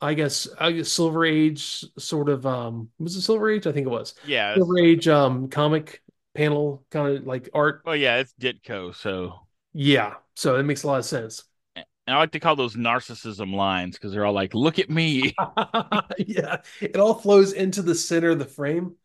[0.00, 3.66] I guess I guess Silver Age sort of um was it Silver Age?
[3.66, 4.58] I think it was Yeah.
[4.58, 6.02] Silver Age um comic
[6.34, 7.84] panel kind of like art.
[7.86, 8.94] Oh yeah, it's Ditko.
[8.94, 11.44] So, Yeah, so it makes a lot of sense.
[11.74, 11.84] and
[12.14, 15.34] I like to call those narcissism lines because they're all like, "Look at me."
[16.18, 18.96] yeah, it all flows into the center of the frame.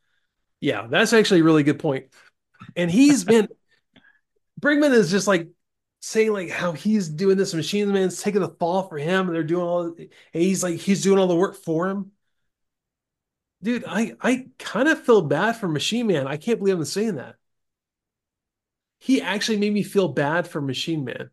[0.61, 2.07] Yeah, that's actually a really good point.
[2.75, 3.49] And he's been
[4.59, 5.49] Brickman is just like
[6.01, 9.43] saying like how he's doing this machine man's taking the fall for him and they're
[9.43, 12.11] doing all and he's like he's doing all the work for him.
[13.63, 16.27] Dude, I I kind of feel bad for Machine Man.
[16.27, 17.35] I can't believe I'm saying that.
[18.99, 21.31] He actually made me feel bad for Machine Man.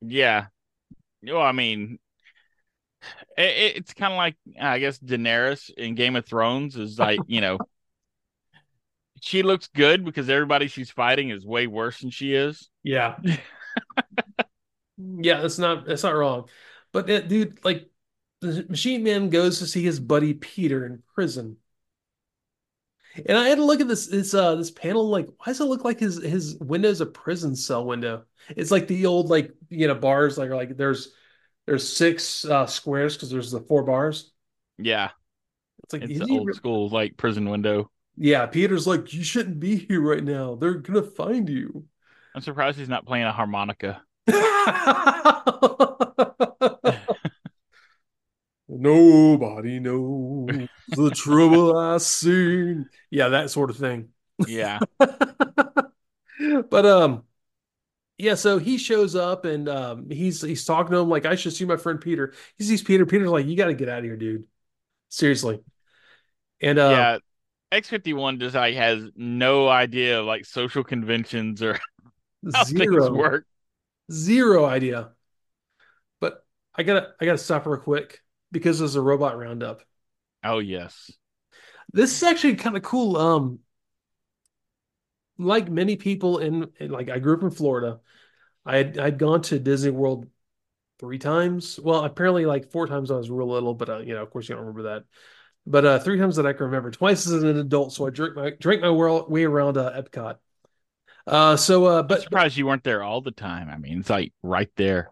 [0.00, 0.46] Yeah.
[1.22, 1.98] Well, I mean,
[3.36, 7.40] it, it's kind of like I guess Daenerys in Game of Thrones is like you
[7.40, 7.58] know,
[9.20, 12.68] she looks good because everybody she's fighting is way worse than she is.
[12.82, 13.16] Yeah.
[14.98, 16.48] yeah, that's not that's not wrong.
[16.92, 17.90] But that dude, like
[18.40, 21.56] the machine man goes to see his buddy Peter in prison.
[23.26, 25.64] And I had to look at this this uh this panel like why does it
[25.64, 28.24] look like his his window's a prison cell window?
[28.50, 31.12] It's like the old like you know bars like like there's
[31.66, 34.32] there's six uh squares because there's the four bars.
[34.78, 35.10] Yeah,
[35.84, 37.90] It's like it's old re- school like prison window.
[38.22, 40.54] Yeah, Peter's like you shouldn't be here right now.
[40.54, 41.86] They're gonna find you.
[42.34, 44.02] I'm surprised he's not playing a harmonica.
[48.68, 52.90] Nobody knows the trouble I seen.
[53.10, 54.10] Yeah, that sort of thing.
[54.46, 57.24] Yeah, But um,
[58.18, 58.34] yeah.
[58.34, 61.64] So he shows up and um, he's he's talking to him like I should see
[61.64, 62.34] my friend Peter.
[62.58, 63.06] He sees Peter.
[63.06, 64.44] Peter's like, you got to get out of here, dude.
[65.08, 65.60] Seriously.
[66.60, 67.18] And uh, yeah.
[67.72, 71.78] X51 just like has no idea of like social conventions or
[72.54, 73.46] how things work.
[74.10, 75.14] zero idea.
[76.20, 76.44] But
[76.74, 79.82] I gotta I gotta stop real quick because there's a robot roundup.
[80.44, 81.10] Oh yes,
[81.92, 83.16] This is actually kind of cool.
[83.16, 83.60] Um,
[85.38, 88.00] like many people in, in- like I grew up in Florida.
[88.66, 90.28] I had I'd gone to Disney World
[91.00, 91.80] three times.
[91.80, 94.30] Well, apparently like four times when I was real little, but uh, you know, of
[94.30, 95.04] course, you don't remember that.
[95.70, 97.92] But uh, three times that I can remember, twice as an adult.
[97.92, 100.38] So I drank my drank my world, way around uh, Epcot.
[101.28, 103.68] Uh, so uh, I'm but surprised you weren't there all the time.
[103.68, 105.10] I mean, it's like right there.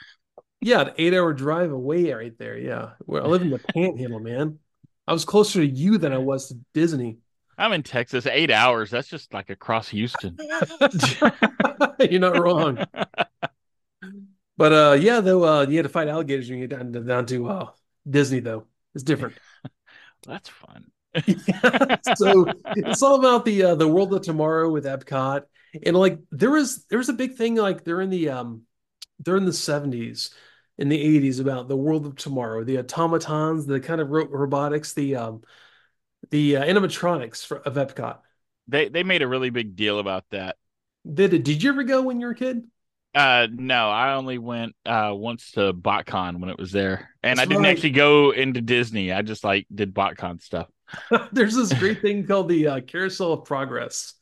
[0.62, 2.56] yeah, an eight hour drive away right there.
[2.56, 4.58] Yeah, where I live in the Panhandle, man.
[5.06, 7.18] I was closer to you than I was to Disney.
[7.58, 8.90] I'm in Texas, eight hours.
[8.90, 10.38] That's just like across Houston.
[12.00, 12.82] You're not wrong.
[14.56, 17.00] But uh yeah, though uh you had to fight alligators when you get down to
[17.00, 17.70] down to uh
[18.08, 18.66] Disney though.
[18.94, 19.34] It's different.
[20.26, 20.86] That's fun.
[22.16, 25.42] so it's all about the uh the world of tomorrow with Epcot.
[25.84, 28.62] And like there was there was a big thing like during the um
[29.20, 30.30] during the 70s
[30.78, 34.94] in the 80s about the world of tomorrow, the automatons, the kind of ro robotics,
[34.94, 35.42] the um
[36.30, 38.18] the uh, animatronics for, of Epcot.
[38.68, 40.56] They they made a really big deal about that.
[41.12, 42.62] Did it, did you ever go when you were a kid?
[43.14, 47.10] Uh no, I only went uh once to BotCon when it was there.
[47.22, 47.70] And That's I didn't right.
[47.70, 49.12] actually go into Disney.
[49.12, 50.68] I just like did BotCon stuff.
[51.32, 54.14] There's this great thing called the uh, Carousel of Progress.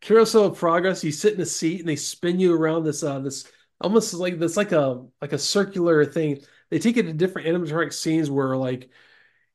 [0.00, 1.04] Carousel of Progress.
[1.04, 3.50] You sit in a seat and they spin you around this uh this
[3.80, 6.40] almost like this like a like a circular thing.
[6.70, 8.90] They take it to different animatronic scenes where like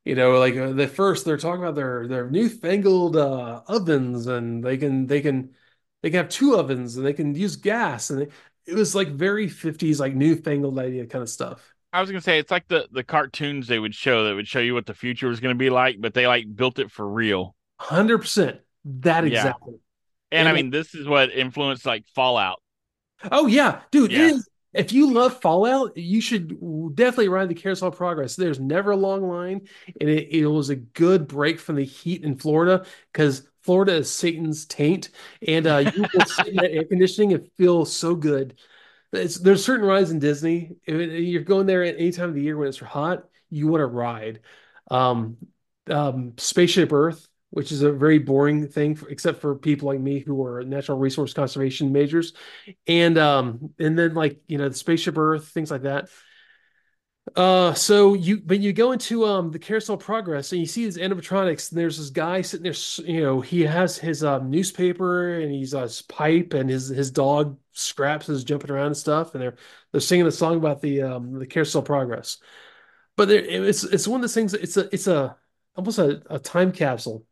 [0.06, 4.64] you know like uh, the first they're talking about their their newfangled uh, ovens and
[4.64, 5.56] they can they can
[6.02, 8.32] they can have two ovens and they can use gas and it,
[8.66, 11.74] it was like very 50s like newfangled idea kind of stuff.
[11.92, 14.60] I was gonna say it's like the the cartoons they would show that would show
[14.60, 17.56] you what the future was gonna be like, but they like built it for real.
[17.80, 19.40] 100% that Yeah.
[19.40, 19.74] exactly.
[20.32, 22.62] And And I it- mean, this is what influenced like Fallout.
[23.32, 24.12] Oh yeah, dude.
[24.12, 24.28] Yeah.
[24.30, 26.50] is- if you love Fallout, you should
[26.96, 28.36] definitely ride the Carousel Progress.
[28.36, 29.68] There's never a long line,
[30.02, 32.84] and it, it was a good break from the heat in Florida
[33.14, 35.10] because Florida is Satan's taint,
[35.48, 38.60] and uh, you will sit in that air conditioning and feel so good.
[39.14, 40.76] It's, there's certain rides in Disney.
[40.86, 43.82] If you're going there at any time of the year when it's hot, you want
[43.82, 44.42] to ride.
[44.90, 45.38] Um,
[45.90, 50.20] um, Spaceship Earth, which is a very boring thing, for, except for people like me
[50.20, 52.34] who are natural resource conservation majors,
[52.88, 56.10] and um, and then like you know the Spaceship Earth, things like that.
[57.38, 60.98] Uh, so you, but you go into um the Carousel Progress and you see these
[60.98, 63.08] animatronics, and there's this guy sitting there.
[63.10, 67.12] You know, he has his um newspaper and he's uh, his pipe, and his his
[67.12, 69.56] dog Scraps is jumping around and stuff, and they're
[69.92, 72.38] they're singing a song about the um the Carousel Progress.
[73.18, 74.54] But there, it's it's one of those things.
[74.54, 75.38] It's a it's a
[75.76, 77.26] almost a, a time capsule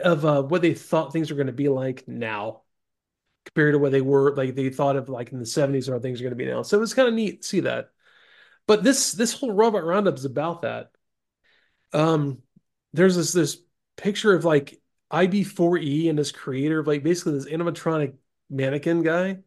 [0.00, 2.62] of uh, what they thought things were going to be like now
[3.46, 6.00] compared to what they were like they thought of like in the 70s or how
[6.00, 6.62] things are going to be now.
[6.62, 7.90] So it was kind of neat to see that.
[8.66, 10.90] But this this whole robot roundup is about that.
[11.92, 12.42] Um,
[12.92, 13.58] there's this this
[13.96, 14.80] picture of like
[15.12, 18.14] IB4E and this creator of like basically this animatronic
[18.48, 19.38] mannequin guy,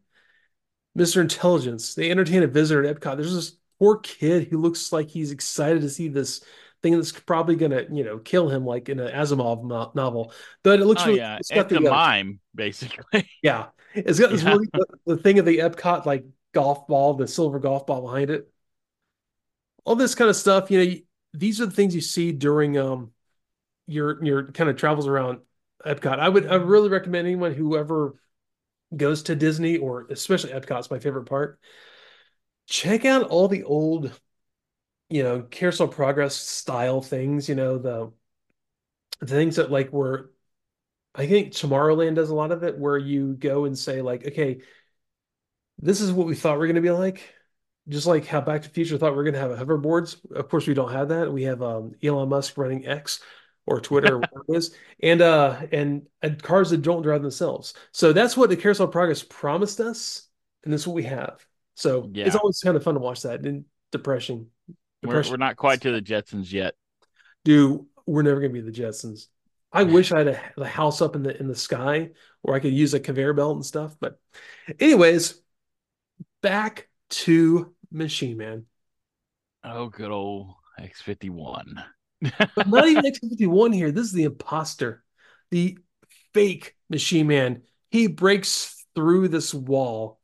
[0.96, 1.20] Mr.
[1.20, 1.94] Intelligence.
[1.94, 3.16] They entertain a visitor at Epcot.
[3.16, 6.42] There's this poor kid who looks like he's excited to see this
[6.82, 10.32] thing that's probably gonna you know kill him like in an Asimov novel.
[10.62, 11.38] But it looks oh, really yeah.
[11.38, 13.28] it's got the uh, mime basically.
[13.42, 14.50] Yeah, it's got this yeah.
[14.50, 18.30] really the, the thing of the Epcot like golf ball, the silver golf ball behind
[18.30, 18.48] it
[19.84, 20.70] all this kind of stuff.
[20.70, 20.94] You know,
[21.32, 23.12] these are the things you see during um
[23.86, 25.40] your your kind of travels around
[25.84, 26.18] Epcot.
[26.18, 28.14] I would I really recommend anyone whoever
[28.96, 31.58] goes to Disney or especially Epcot's my favorite part.
[32.66, 34.18] Check out all the old,
[35.10, 37.48] you know, Carousel Progress style things.
[37.48, 38.12] You know the
[39.20, 40.30] the things that like were.
[41.16, 44.62] I think Tomorrowland does a lot of it, where you go and say like, okay,
[45.78, 47.22] this is what we thought we we're going to be like
[47.88, 50.16] just like how Back to the Future thought we are going to have hoverboards.
[50.34, 51.32] Of course, we don't have that.
[51.32, 53.20] We have um, Elon Musk running X
[53.66, 57.74] or Twitter or whatever it is, and uh, and, and cars that don't drive themselves.
[57.92, 60.28] So that's what the Carousel of Progress promised us,
[60.64, 61.44] and that's what we have.
[61.74, 62.26] So yeah.
[62.26, 63.44] it's always kind of fun to watch that.
[63.44, 64.48] And depression,
[65.02, 65.30] depression.
[65.30, 66.74] We're, we're not quite to the Jetsons yet.
[67.44, 69.28] Dude, we're never going to be the Jetsons.
[69.72, 72.10] I wish I had a, a house up in the in the sky
[72.42, 73.96] where I could use a conveyor belt and stuff.
[73.98, 74.20] But,
[74.78, 75.40] anyways,
[76.42, 78.66] back to Machine Man.
[79.62, 81.82] Oh, good old X51.
[82.54, 83.92] but not even X51 here.
[83.92, 85.02] This is the imposter,
[85.50, 85.78] the
[86.34, 87.62] fake Machine Man.
[87.90, 90.20] He breaks through this wall.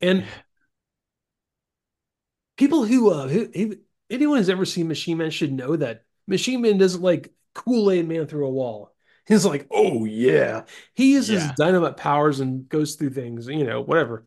[0.00, 0.24] And
[2.56, 3.76] people who, uh, who, who
[4.08, 8.08] anyone who's ever seen Machine Man should know that Machine Man doesn't like Kool Aid
[8.08, 8.94] Man through a wall.
[9.26, 10.62] He's like, oh yeah,
[10.94, 11.52] he uses yeah.
[11.58, 14.26] dynamite powers and goes through things, you know, whatever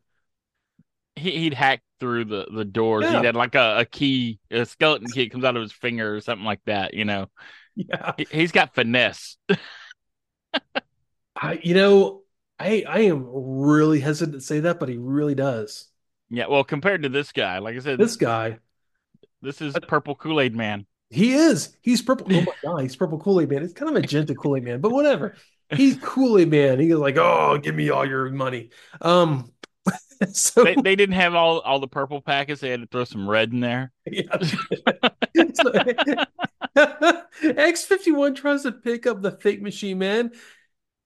[1.16, 3.04] he, would hack through the the doors.
[3.04, 3.18] Yeah.
[3.18, 6.22] He'd had like a, a key, a skeleton key comes out of his finger or
[6.22, 6.94] something like that.
[6.94, 7.28] You know,
[7.76, 9.38] yeah, he, has got finesse.
[11.36, 12.22] I, you know,
[12.60, 15.88] I I am really hesitant to say that, but he really does.
[16.30, 18.60] Yeah, well, compared to this guy, like I said, this guy,
[19.42, 20.86] this is purple Kool Aid man.
[21.10, 21.76] He is.
[21.82, 22.28] He's purple.
[22.30, 23.64] Oh my god, he's purple Kool Aid man.
[23.64, 25.36] It's kind of magenta Kool Aid man, but whatever.
[25.70, 26.80] He's Kool Aid man.
[26.80, 28.70] He's like, oh, give me all your money.
[29.02, 29.52] Um,
[30.34, 32.62] so they, they didn't have all all the purple packets.
[32.62, 33.92] They had to throw some red in there.
[34.06, 34.38] Yeah.
[37.44, 40.32] X fifty one tries to pick up the fake machine man,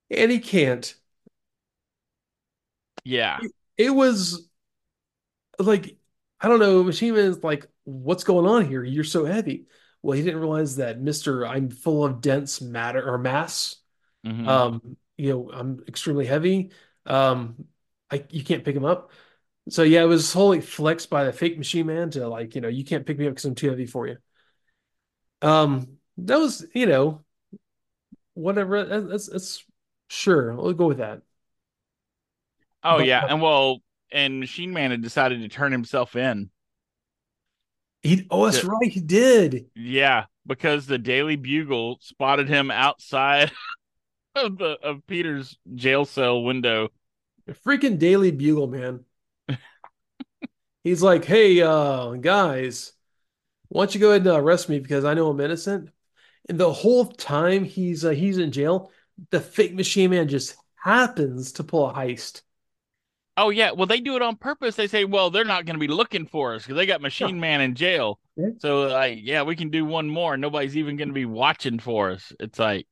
[0.09, 0.93] and he can't.
[3.03, 4.47] Yeah, it, it was
[5.59, 5.97] like
[6.39, 6.84] I don't know.
[6.84, 8.84] Machine Man is like, what's going on here?
[8.84, 9.68] You're so heavy.
[10.01, 13.78] Well, he didn't realize that Mister I'm full of dense matter or mass.
[14.26, 14.47] Mm-hmm.
[14.47, 16.72] Um, you know, I'm extremely heavy.
[17.05, 17.66] Um,
[18.12, 19.12] I you can't pick him up.
[19.70, 22.68] So yeah, it was wholly flexed by the fake machine man to like, you know,
[22.68, 24.18] you can't pick me up because I'm too heavy for you.
[25.41, 27.24] Um, that was, you know,
[28.34, 28.86] whatever.
[28.86, 29.64] That's that's
[30.08, 30.53] sure.
[30.53, 31.22] We'll go with that.
[32.84, 33.80] Oh but, yeah, and well,
[34.12, 36.51] and Machine Man had decided to turn himself in.
[38.03, 39.66] He oh, that's to, right, he did.
[39.74, 43.51] Yeah, because the Daily Bugle spotted him outside
[44.36, 46.89] of the of Peter's jail cell window
[47.46, 49.06] the freaking Daily Bugle, man.
[50.84, 52.93] He's like, hey, uh, guys,
[53.70, 55.89] why don't you go ahead and arrest me because I know I'm innocent?
[56.48, 58.91] And the whole time he's uh, he's in jail,
[59.32, 62.43] the fake machine man just happens to pull a heist.
[63.36, 64.76] Oh yeah, well they do it on purpose.
[64.76, 67.39] They say, well, they're not going to be looking for us because they got Machine
[67.39, 68.20] Man in jail.
[68.38, 68.50] Yeah.
[68.60, 70.38] So like, yeah, we can do one more.
[70.38, 72.32] Nobody's even going to be watching for us.
[72.39, 72.88] It's like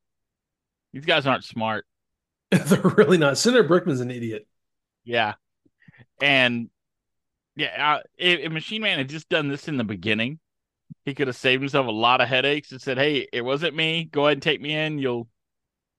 [0.91, 1.85] these guys aren't smart.
[2.65, 3.37] They're really not.
[3.37, 4.47] Senator Brickman's an idiot.
[5.03, 5.33] Yeah,
[6.21, 6.69] and
[7.55, 10.39] yeah, uh, if, Machine Man had just done this in the beginning,
[11.05, 14.05] he could have saved himself a lot of headaches and said, "Hey, it wasn't me.
[14.05, 14.99] Go ahead and take me in.
[14.99, 15.27] You'll,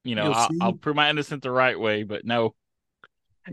[0.05, 2.55] you know, I'll, I'll, prove my innocence the right way." But no.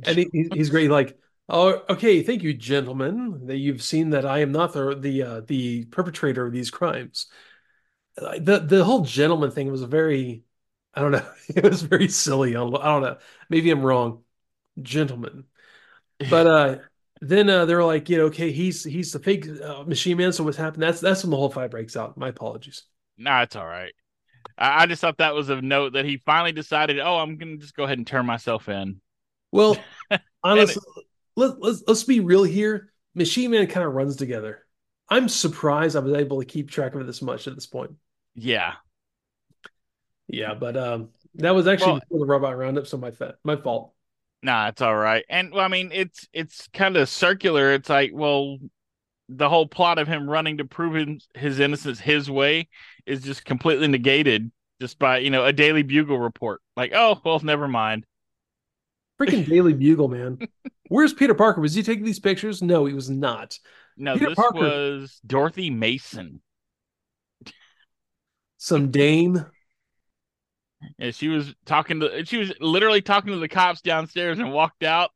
[0.06, 0.89] And he, he's great.
[0.89, 1.18] Like,
[1.54, 2.24] Oh, okay.
[2.24, 6.45] Thank you, gentlemen, that you've seen that I am not the the uh, the perpetrator
[6.45, 7.28] of these crimes.
[8.16, 10.45] The the whole gentleman thing was a very,
[10.93, 11.25] I don't know,
[11.55, 12.55] it was very silly.
[12.55, 13.17] I don't know.
[13.49, 14.23] Maybe I'm wrong.
[14.81, 15.45] Gentlemen.
[16.29, 16.77] But uh
[17.21, 20.43] then uh they're like, you know, okay, he's he's the fake uh, machine man, so
[20.43, 20.83] what's happened?
[20.83, 22.17] That's that's when the whole fight breaks out.
[22.17, 22.83] My apologies.
[23.17, 23.93] Nah, it's all right.
[24.57, 27.57] I, I just thought that was a note that he finally decided, oh, I'm gonna
[27.57, 29.01] just go ahead and turn myself in.
[29.51, 29.77] Well,
[30.43, 30.81] honestly,
[31.35, 32.91] let, let's let's be real here.
[33.13, 34.65] Machine Man kind of runs together.
[35.09, 37.91] I'm surprised I was able to keep track of it this much at this point.
[38.35, 38.75] yeah.
[40.32, 43.93] Yeah, but um, that was actually Well, the robot roundup, so my fa my fault.
[44.43, 45.23] nah, it's all right.
[45.29, 47.73] And well, I mean, it's it's kind of circular.
[47.73, 48.57] It's like, well,
[49.29, 52.69] the whole plot of him running to prove his, his innocence his way
[53.05, 54.51] is just completely negated
[54.82, 56.61] just by you know a Daily Bugle report.
[56.77, 58.05] Like, oh well, never mind.
[59.19, 60.41] Freaking Daily Bugle, man.
[60.89, 61.61] Where's Peter Parker?
[61.61, 62.61] Was he taking these pictures?
[62.61, 63.57] No, he was not.
[63.97, 66.41] No, Peter this Parker, was Dorothy Mason.
[68.57, 69.45] some dame.
[70.99, 74.84] And she was talking to she was literally talking to the cops downstairs and walked
[74.84, 75.11] out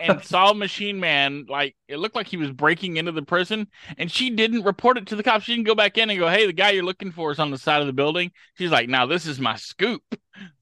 [0.00, 4.10] and saw Machine Man like it looked like he was breaking into the prison and
[4.10, 5.44] she didn't report it to the cops.
[5.44, 7.50] She didn't go back in and go, "Hey, the guy you're looking for is on
[7.50, 10.02] the side of the building." She's like, "Now this is my scoop.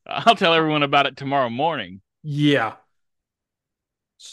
[0.07, 2.74] I'll tell everyone about it tomorrow morning." Yeah.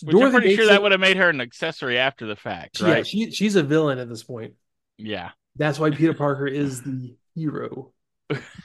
[0.01, 2.79] Which I'm Dorothy pretty sure that would have made her an accessory after the fact,
[2.79, 3.07] Yeah, right?
[3.07, 4.53] she she's a villain at this point.
[4.97, 5.31] Yeah.
[5.57, 7.91] That's why Peter Parker is the hero.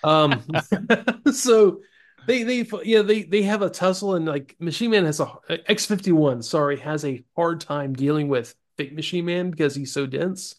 [0.04, 0.44] Um,
[1.32, 1.80] so
[2.26, 5.38] they they yeah they they have a tussle and like Machine Man has a
[5.70, 9.92] X fifty one sorry has a hard time dealing with fake Machine Man because he's
[9.92, 10.56] so dense.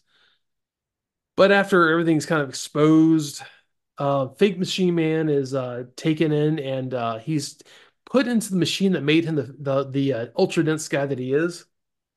[1.36, 3.42] But after everything's kind of exposed,
[3.98, 7.60] uh, fake Machine Man is uh, taken in and uh, he's
[8.04, 11.18] put into the machine that made him the the, the uh, ultra dense guy that
[11.18, 11.64] he is.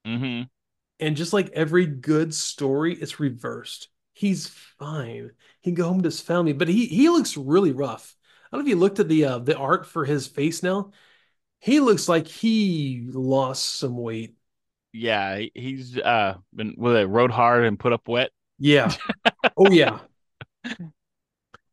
[0.06, 0.44] Mm-hmm.
[1.00, 3.90] And just like every good story, it's reversed.
[4.14, 5.32] He's fine.
[5.62, 8.16] He can go home to his family, but he he looks really rough.
[8.52, 10.92] I don't know if you looked at the uh, the art for his face now.
[11.60, 14.36] He looks like he lost some weight.
[14.92, 18.32] Yeah, he- he's uh been with it rode hard and put up wet.
[18.60, 18.94] Yeah.
[19.58, 20.00] Oh yeah.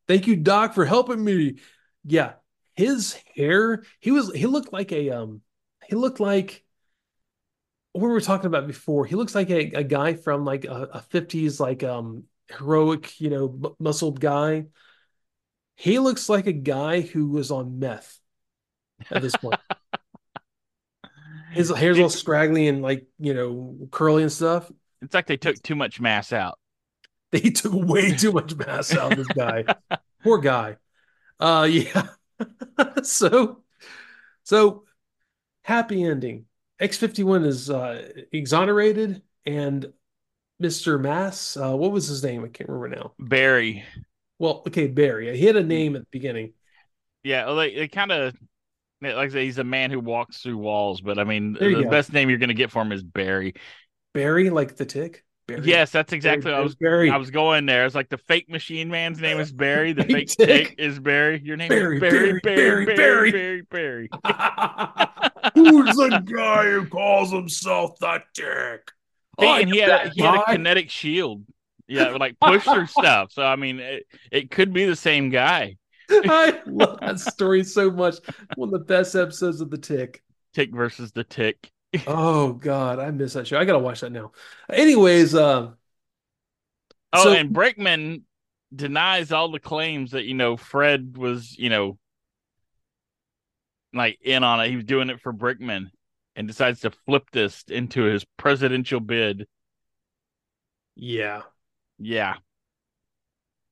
[0.09, 1.57] Thank you, Doc, for helping me.
[2.05, 2.35] Yeah.
[2.75, 5.43] His hair, he was he looked like a um
[5.87, 6.65] he looked like
[7.93, 9.05] what we were talking about before.
[9.07, 12.25] He looks like a, a guy from like a, a 50s like um
[12.59, 14.67] heroic, you know, muscled guy.
[15.77, 18.19] He looks like a guy who was on meth
[19.11, 19.61] at this point.
[21.53, 24.71] His hair's all scraggly and like, you know, curly and stuff.
[25.03, 26.59] It's like they took too much mass out.
[27.33, 29.65] They took way too much mass out of this guy.
[30.25, 30.79] Poor guy.
[31.39, 32.09] Uh yeah.
[33.05, 33.63] so
[34.43, 34.83] so
[35.63, 36.47] happy ending.
[36.83, 39.93] X51 is uh exonerated and
[40.61, 41.01] Mr.
[41.01, 42.45] Mass, uh what was his name?
[42.45, 43.13] I can't remember now.
[43.19, 43.85] Barry.
[44.39, 45.37] Well, okay, Barry.
[45.37, 46.55] He had a name at the beginning.
[47.23, 48.35] Yeah, well, they, they kind of
[49.03, 51.01] like I say, he's a man who walks through walls.
[51.01, 51.91] But I mean, There the go.
[51.91, 53.55] best name you're going to get for him is Barry.
[54.15, 55.25] Barry, like the tick.
[55.47, 55.63] Barry.
[55.65, 56.51] Yes, that's exactly.
[56.51, 56.75] what I was.
[56.75, 57.11] Barry.
[57.11, 57.87] I was going there.
[57.87, 59.93] It's like the fake machine man's name is Barry.
[59.93, 60.69] The Fake fake tick.
[60.69, 61.41] tick is Barry.
[61.43, 62.41] Your name Barry, is Barry.
[62.41, 62.87] Barry, Barry.
[62.87, 63.63] Barry, Barry.
[63.71, 64.09] Barry.
[64.11, 64.11] Barry.
[65.55, 68.91] Who's the guy who calls himself the tick?
[69.41, 71.45] Hey, I and he had a, he had a kinetic shield.
[71.89, 73.33] Yeah, like push through stuff.
[73.33, 75.77] So I mean, it, it could be the same guy.
[76.11, 78.17] I love that story so much.
[78.57, 80.23] One of the best episodes of The Tick.
[80.55, 81.71] Tick versus the tick.
[82.07, 83.59] Oh God, I miss that show.
[83.59, 84.31] I gotta watch that now.
[84.73, 85.73] Anyways, uh,
[87.13, 88.23] Oh, So- and Brickman
[88.75, 91.99] denies all the claims that you know Fred was you know
[93.93, 94.71] like in on it.
[94.71, 95.87] He was doing it for Brickman,
[96.37, 99.47] and decides to flip this into his presidential bid.
[100.97, 101.43] yeah,
[101.99, 102.39] Yeah,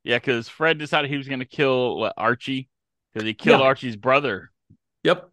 [0.05, 2.69] yeah, because Fred decided he was going to kill what, Archie
[3.13, 3.67] because he killed Yeah.
[3.67, 4.51] Archie's brother.
[5.03, 5.31] yep.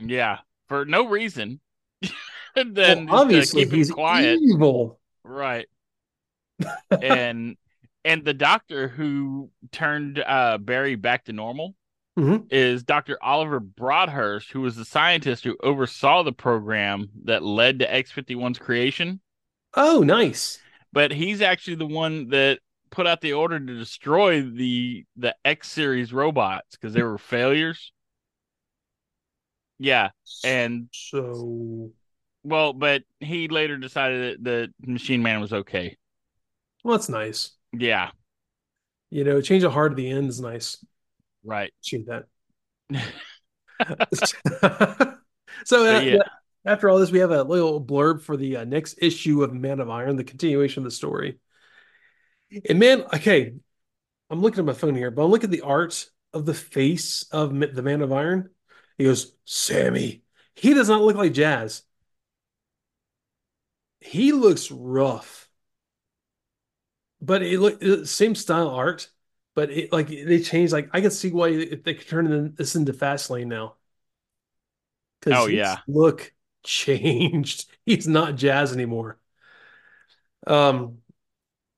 [0.00, 1.60] Yeah, for no reason.
[2.56, 4.40] and then well, obviously, he's quiet.
[4.42, 4.98] evil.
[5.24, 5.68] Right.
[6.90, 7.56] and
[8.04, 11.74] and the doctor who turned uh Barry back to normal
[12.16, 12.50] Mhm.
[12.50, 13.18] is Dr.
[13.22, 19.20] Oliver Broadhurst, who was the scientist who oversaw the program that led to X51's creation.
[19.74, 20.64] Oh, nice.
[20.92, 22.60] But he's actually the one that
[22.90, 27.92] put out the order to destroy the the X series robots because they were failures.
[29.78, 30.10] Yeah,
[30.44, 31.92] and So,
[32.44, 35.96] well, but he later decided that the Machine Man was okay.
[36.84, 37.52] well, that's nice.
[37.72, 38.10] Yeah,
[39.10, 40.84] You know, change of heart at the end is nice.
[41.44, 41.72] Right.
[41.80, 42.24] Appreciate that.
[45.64, 46.18] so, uh, yeah.
[46.64, 49.80] After all this, we have a little blurb for the uh, next issue of Man
[49.80, 51.38] of Iron, the continuation of the story.
[52.68, 53.54] And man, okay,
[54.30, 57.24] I'm looking at my phone here, but I'm looking at the art of the face
[57.32, 58.50] of the Man of Iron.
[58.96, 60.22] He goes, Sammy.
[60.54, 61.82] He does not look like Jazz.
[64.00, 65.48] He looks rough,
[67.20, 69.08] but it look same style art,
[69.54, 70.72] but it like they changed.
[70.72, 73.76] Like I can see why if they could turn this into Fastlane now.
[75.30, 76.32] Oh yeah, look
[76.64, 77.66] changed.
[77.86, 79.18] He's not Jazz anymore.
[80.46, 80.98] Um,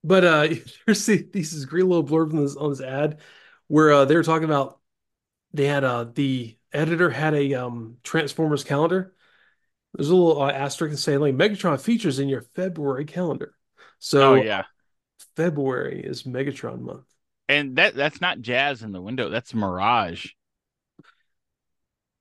[0.04, 0.48] but uh,
[0.86, 3.20] the, these great little blurb on this on this ad
[3.68, 4.80] where uh, they were talking about
[5.54, 9.14] they had uh the editor had a um Transformers calendar.
[9.94, 13.56] There's a little uh, asterisk saying like Megatron features in your February calendar.
[14.00, 14.64] So oh yeah,
[15.36, 17.06] February is Megatron month.
[17.48, 19.28] And that that's not Jazz in the window.
[19.28, 20.28] That's Mirage.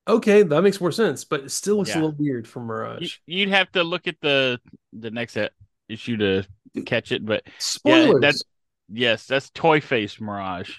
[0.06, 1.96] Okay, that makes more sense, but it still looks yeah.
[1.96, 3.18] a little weird for Mirage.
[3.26, 4.60] You'd have to look at the
[4.92, 5.38] the next
[5.88, 6.44] issue to
[6.86, 8.08] catch it, but Spoilers.
[8.08, 8.44] yeah, that's
[8.90, 10.78] yes, that's Toy Face Mirage.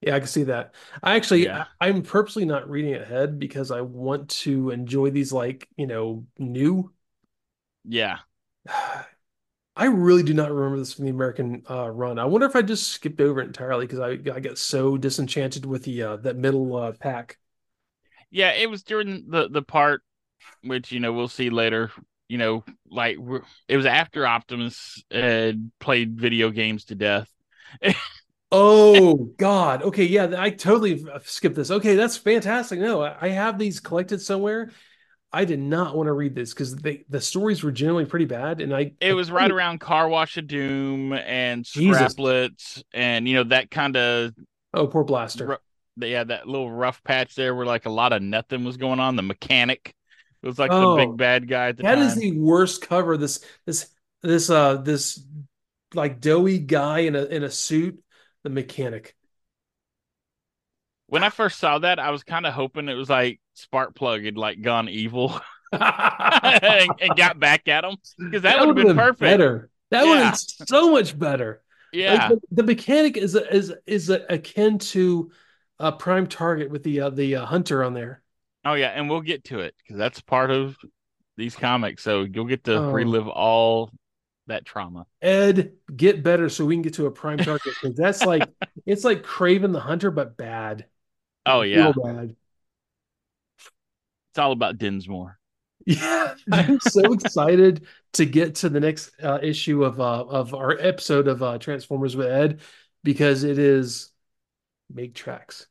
[0.00, 0.74] Yeah, I can see that.
[1.02, 1.66] I actually, yeah.
[1.78, 6.24] I, am purposely not reading ahead because I want to enjoy these, like you know,
[6.38, 6.90] new.
[7.84, 8.18] Yeah.
[9.80, 12.18] I really do not remember this from the American uh, run.
[12.18, 15.64] I wonder if I just skipped over it entirely because I I got so disenchanted
[15.64, 17.38] with the uh, that middle uh, pack.
[18.30, 20.02] Yeah, it was during the the part
[20.62, 21.90] which you know we'll see later.
[22.28, 23.16] You know, like
[23.68, 27.32] it was after Optimus had played video games to death.
[28.52, 29.82] oh God.
[29.82, 31.70] Okay, yeah, I totally skipped this.
[31.70, 32.80] Okay, that's fantastic.
[32.80, 34.72] No, I have these collected somewhere.
[35.32, 38.60] I did not want to read this because the the stories were generally pretty bad,
[38.60, 43.44] and I it was right around Car Wash of Doom and Scraplets and you know
[43.44, 44.32] that kind of
[44.74, 45.60] oh poor Blaster
[46.08, 49.16] yeah, that little rough patch there where like a lot of nothing was going on.
[49.16, 49.94] The mechanic
[50.42, 51.98] was like oh, the big bad guy that time.
[51.98, 53.16] That is the worst cover.
[53.16, 53.88] This this
[54.22, 55.22] this uh this
[55.94, 58.02] like doughy guy in a in a suit,
[58.42, 59.16] the mechanic.
[61.10, 64.38] When I first saw that, I was kind of hoping it was like Sparkplug had
[64.38, 65.40] like gone evil
[65.72, 69.20] and, and, got back at him because that, that would have been, perfect.
[69.20, 69.70] Better.
[69.90, 70.10] That yeah.
[70.10, 71.62] would have been so much better.
[71.92, 75.32] Yeah, like the, the, mechanic is is is akin to
[75.80, 78.22] a prime target with the uh, the uh, hunter on there.
[78.64, 80.76] Oh yeah, and we'll get to it because that's part of
[81.36, 82.04] these comics.
[82.04, 82.90] So you'll get to oh.
[82.92, 83.90] relive all
[84.46, 85.06] that trauma.
[85.22, 88.48] Ed, get better so we can get to a prime target because that's like
[88.86, 90.86] it's like Kraven the Hunter but bad.
[91.46, 92.36] Oh yeah, bad.
[94.30, 95.38] It's all about Dinsmore.
[95.86, 100.78] Yeah, I'm so excited to get to the next uh, issue of uh, of our
[100.78, 102.60] episode of uh, Transformers with Ed
[103.02, 104.10] because it is
[104.92, 105.66] make tracks.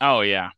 [0.00, 0.50] Oh yeah.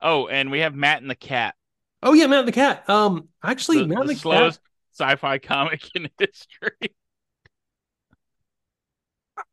[0.00, 1.54] Oh, and we have Matt and the Cat.
[2.02, 2.88] Oh yeah, Matt and the Cat.
[2.88, 4.60] Um, actually, the, Matt the, the slowest
[4.96, 5.08] Cat...
[5.08, 6.94] sci-fi comic in history.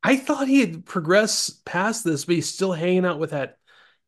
[0.04, 3.58] I thought he had progressed past this, but he's still hanging out with that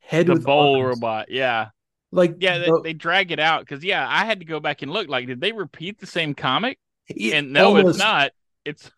[0.10, 0.96] head the with bowl arms.
[0.96, 1.30] robot.
[1.30, 1.70] Yeah,
[2.12, 2.82] like yeah, the...
[2.84, 5.08] they, they, drag it out because yeah, I had to go back and look.
[5.08, 6.80] Like, did they repeat the same comic?
[7.08, 7.90] It, and no, almost...
[7.90, 8.32] it's not.
[8.66, 8.92] It's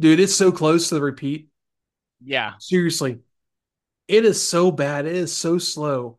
[0.00, 1.48] dude, it's so close to the repeat.
[2.20, 3.20] Yeah, seriously.
[4.08, 5.06] It is so bad.
[5.06, 6.18] It is so slow.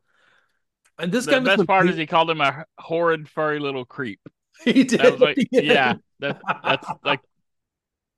[0.97, 4.19] And this the best part is he called him a horrid furry little creep.
[4.63, 5.01] He did.
[5.01, 7.19] was like, yeah, that, that's like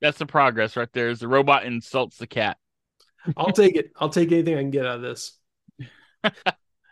[0.00, 1.08] that's the progress right there.
[1.08, 2.58] Is the robot insults the cat.
[3.36, 3.92] I'll take it.
[3.96, 5.38] I'll take anything I can get out of this.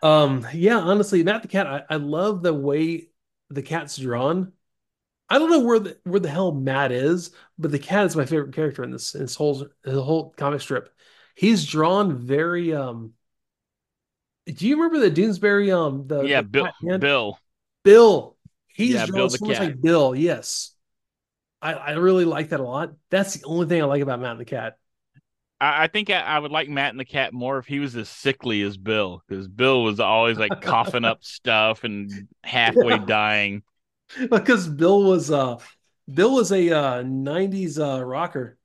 [0.03, 1.67] um, yeah, honestly, Matt the cat.
[1.67, 3.09] I, I love the way
[3.49, 4.53] the cat's drawn.
[5.29, 8.25] I don't know where the where the hell Matt is, but the cat is my
[8.25, 10.95] favorite character in this in this whole the whole comic strip
[11.35, 13.13] he's drawn very um
[14.45, 16.69] do you remember the Doonesbury um the yeah the Bill
[16.99, 17.39] Bill
[17.83, 20.71] Bill he's yeah, drawn Bill so much like Bill yes
[21.61, 24.31] I I really like that a lot that's the only thing I like about Matt
[24.31, 24.77] and the Cat
[25.59, 27.95] I, I think I, I, would like Matt and the Cat more if he was
[27.95, 33.05] as sickly as Bill because Bill was always like coughing up stuff and halfway yeah.
[33.05, 33.63] dying.
[34.29, 35.57] Because Bill was uh
[36.11, 38.57] Bill was a uh 90s uh rocker.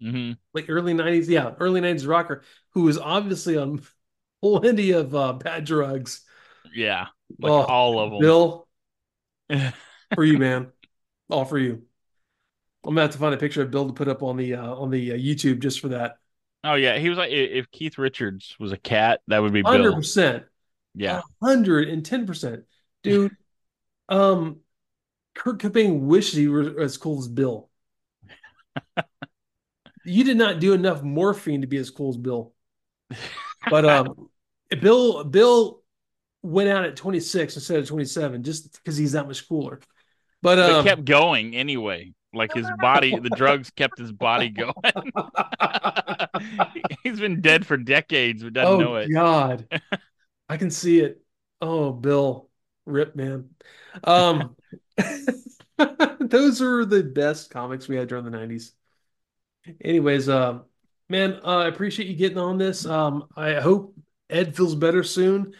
[0.00, 0.34] Mm-hmm.
[0.54, 3.82] like early 90s yeah early 90s rocker who was obviously on
[4.42, 6.24] plenty of uh, bad drugs.
[6.72, 7.08] Yeah
[7.38, 8.68] like oh, all of them bill
[10.14, 10.70] for you man.
[11.30, 11.87] All for you
[12.84, 14.74] i'm gonna have to find a picture of bill to put up on the uh,
[14.74, 16.16] on the uh, youtube just for that.
[16.64, 16.98] Oh yeah.
[16.98, 20.44] He was like if keith richards was a cat that would be 100%
[20.94, 21.20] yeah.
[21.42, 22.62] 110%
[23.02, 23.36] dude
[24.08, 24.58] um
[25.34, 27.70] kurt cobain wishes he were as cool as bill.
[30.08, 32.54] You did not do enough morphine to be as cool as Bill.
[33.68, 34.30] But um,
[34.80, 35.82] Bill, Bill,
[36.42, 39.80] went out at 26 instead of 27 just because he's that much cooler.
[40.40, 42.14] But, But um, kept going anyway.
[42.32, 44.74] Like his body, the drugs kept his body going.
[47.02, 49.12] He's been dead for decades, but doesn't oh know it.
[49.12, 49.66] God,
[50.48, 51.22] I can see it.
[51.60, 52.48] Oh, Bill,
[52.86, 53.50] rip man.
[54.04, 54.56] Um,
[56.20, 58.72] those are the best comics we had during the 90s.
[59.82, 60.64] Anyways, um,
[61.08, 62.86] man, uh, I appreciate you getting on this.
[62.86, 63.96] Um, I hope
[64.30, 65.54] Ed feels better soon.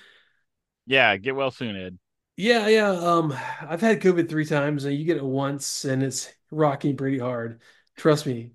[0.87, 1.99] Yeah, get well soon, Ed.
[2.39, 2.91] Yeah, yeah.
[2.91, 3.33] Um,
[3.63, 7.61] I've had COVID three times, and you get it once, and it's rocking pretty hard.
[7.97, 8.53] Trust me,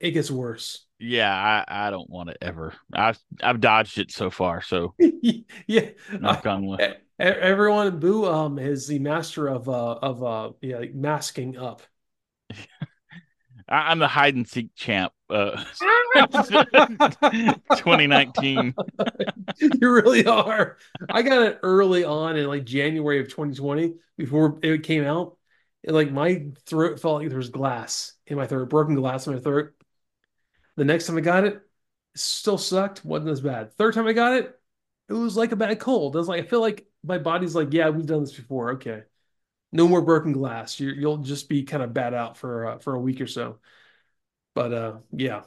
[0.00, 0.84] it gets worse.
[0.98, 2.72] Yeah, I, I don't want it ever.
[2.92, 4.94] I've I've dodged it so far, so
[5.66, 6.82] yeah, knock on wood.
[7.18, 11.82] Everyone in Boo um is the master of uh of uh yeah like masking up.
[13.68, 15.12] I, I'm the hide and seek champ.
[15.28, 15.64] Uh,
[17.76, 18.74] 2019.
[19.58, 20.76] You really are.
[21.08, 25.38] I got it early on in like January of 2020 before it came out.
[25.84, 29.34] And like my throat felt like there was glass in my throat, broken glass in
[29.34, 29.72] my throat.
[30.76, 31.62] The next time I got it, it
[32.14, 33.72] still sucked, wasn't as bad.
[33.74, 34.58] Third time I got it,
[35.08, 36.16] it was like a bad cold.
[36.16, 38.72] I was like, I feel like my body's like, yeah, we've done this before.
[38.72, 39.04] Okay,
[39.72, 40.80] no more broken glass.
[40.80, 43.58] You, you'll just be kind of bad out for uh, for a week or so.
[44.54, 45.42] But uh, yeah,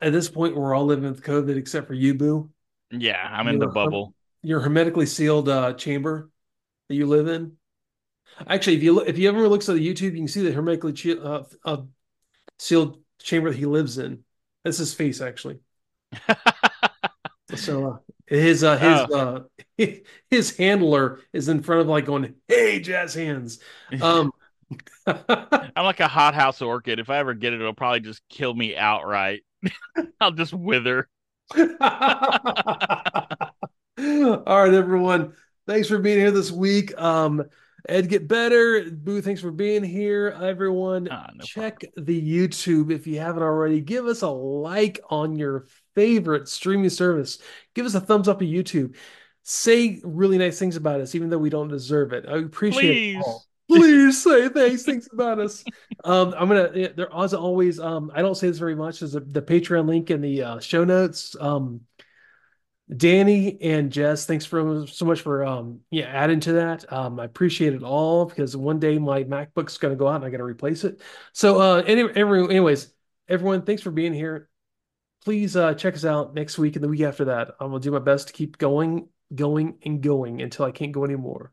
[0.00, 2.50] at this point, we're all living with COVID except for you, Boo.
[2.90, 4.14] Yeah, I'm in the bubble.
[4.42, 6.30] Your hermetically sealed uh, chamber
[6.88, 7.52] that you live in.
[8.46, 10.52] Actually, if you look, if you ever looks at the YouTube, you can see the
[10.52, 11.82] hermetically che- uh, uh,
[12.58, 14.24] sealed chamber that he lives in.
[14.64, 15.60] That's his face, actually.
[17.56, 17.96] So uh,
[18.26, 19.40] his uh, his uh,
[20.30, 23.58] his handler is in front of like going, "Hey, jazz hands."
[24.00, 24.32] Um,
[25.06, 26.98] I'm like a hothouse orchid.
[26.98, 29.42] If I ever get it, it'll probably just kill me outright.
[30.20, 31.08] I'll just wither.
[31.56, 31.62] All
[33.98, 35.34] right, everyone.
[35.66, 36.98] Thanks for being here this week.
[37.00, 37.44] Um,
[37.88, 38.90] Ed, get better.
[38.90, 40.36] Boo, thanks for being here.
[40.40, 43.80] Everyone, Ah, no check the YouTube if you haven't already.
[43.80, 47.38] Give us a like on your favorite streaming service.
[47.74, 48.96] Give us a thumbs up on YouTube.
[49.42, 52.26] Say really nice things about us, even though we don't deserve it.
[52.28, 53.46] I appreciate Please.
[53.68, 55.64] Please say nice things about us.
[56.04, 56.92] Um, I'm gonna.
[56.94, 57.80] There as always.
[57.80, 59.02] Um, I don't say this very much.
[59.02, 61.34] Is the Patreon link in the uh, show notes.
[61.40, 61.82] Um,
[62.96, 66.90] Danny and Jess, thanks for so much for um yeah adding to that.
[66.92, 70.30] Um, I appreciate it all because one day my MacBook's gonna go out and I
[70.30, 71.00] gotta replace it.
[71.32, 72.92] So uh any, every, anyways,
[73.28, 74.48] everyone, thanks for being here.
[75.24, 77.52] Please uh check us out next week and the week after that.
[77.60, 81.04] I'm gonna do my best to keep going, going, and going until I can't go
[81.04, 81.52] anymore.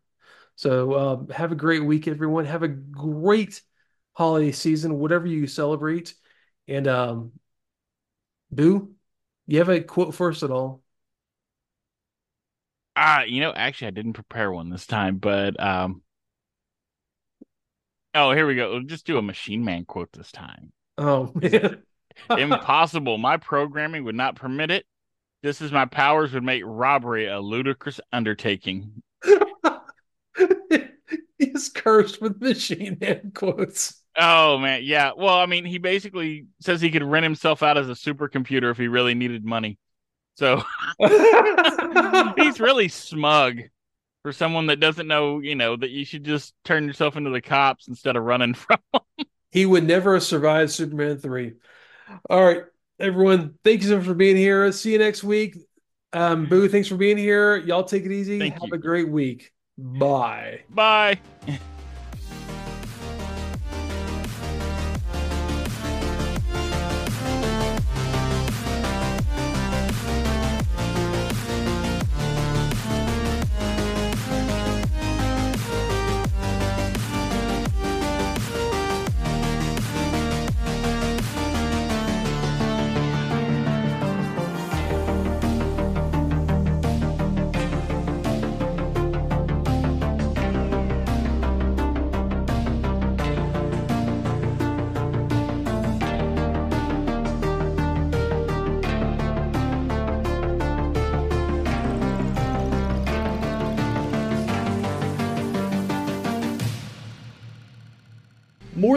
[0.56, 2.46] So um have a great week, everyone.
[2.46, 3.62] Have a great
[4.14, 6.16] holiday season, whatever you celebrate.
[6.68, 7.34] And um
[8.52, 8.94] Boo,
[9.48, 10.84] you have a quote for us at all?
[12.96, 16.02] Ah, you know, actually, I didn't prepare one this time, but um,
[18.14, 18.72] oh, here we go.
[18.72, 20.72] We'll just do a Machine Man quote this time.
[20.98, 21.84] Oh man.
[22.38, 23.18] Impossible.
[23.18, 24.86] My programming would not permit it.
[25.42, 29.02] This is my powers would make robbery a ludicrous undertaking.
[31.38, 34.02] He's cursed with machine man quotes.
[34.18, 35.12] Oh man, yeah.
[35.16, 38.78] Well, I mean, he basically says he could rent himself out as a supercomputer if
[38.78, 39.78] he really needed money.
[40.36, 40.64] So
[42.38, 43.62] he's really smug
[44.24, 47.42] for someone that doesn't know, you know, that you should just turn yourself into the
[47.42, 48.78] cops instead of running from.
[48.94, 49.26] Him.
[49.52, 51.54] He would never have survived Superman 3.
[52.30, 52.64] All right,
[53.00, 53.56] everyone.
[53.64, 54.72] Thank you so much for being here.
[54.72, 55.58] See you next week.
[56.14, 57.58] Um, Boo, thanks for being here.
[57.58, 58.40] Y'all take it easy.
[58.40, 58.74] Thank Have you.
[58.74, 59.52] a great week.
[59.78, 60.62] Bye.
[60.70, 61.20] Bye.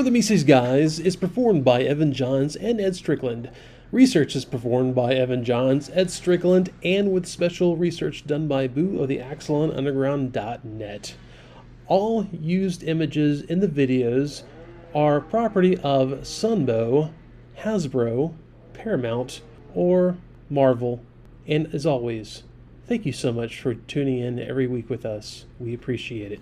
[0.02, 3.52] More Than Meets These Guys is performed by Evan Johns and Ed Strickland.
[3.92, 9.00] Research is performed by Evan Johns, Ed Strickland, and with special research done by Boo
[9.00, 11.14] of the AxelonUnderground.net.
[11.86, 14.42] All used images in the videos
[14.92, 17.12] are property of Sunbow,
[17.58, 18.34] Hasbro,
[18.72, 19.40] Paramount,
[19.72, 20.16] or
[20.50, 21.00] Marvel,
[21.46, 22.42] and as always,
[22.88, 25.44] Thank you so much for tuning in every week with us.
[25.60, 26.40] We appreciate it.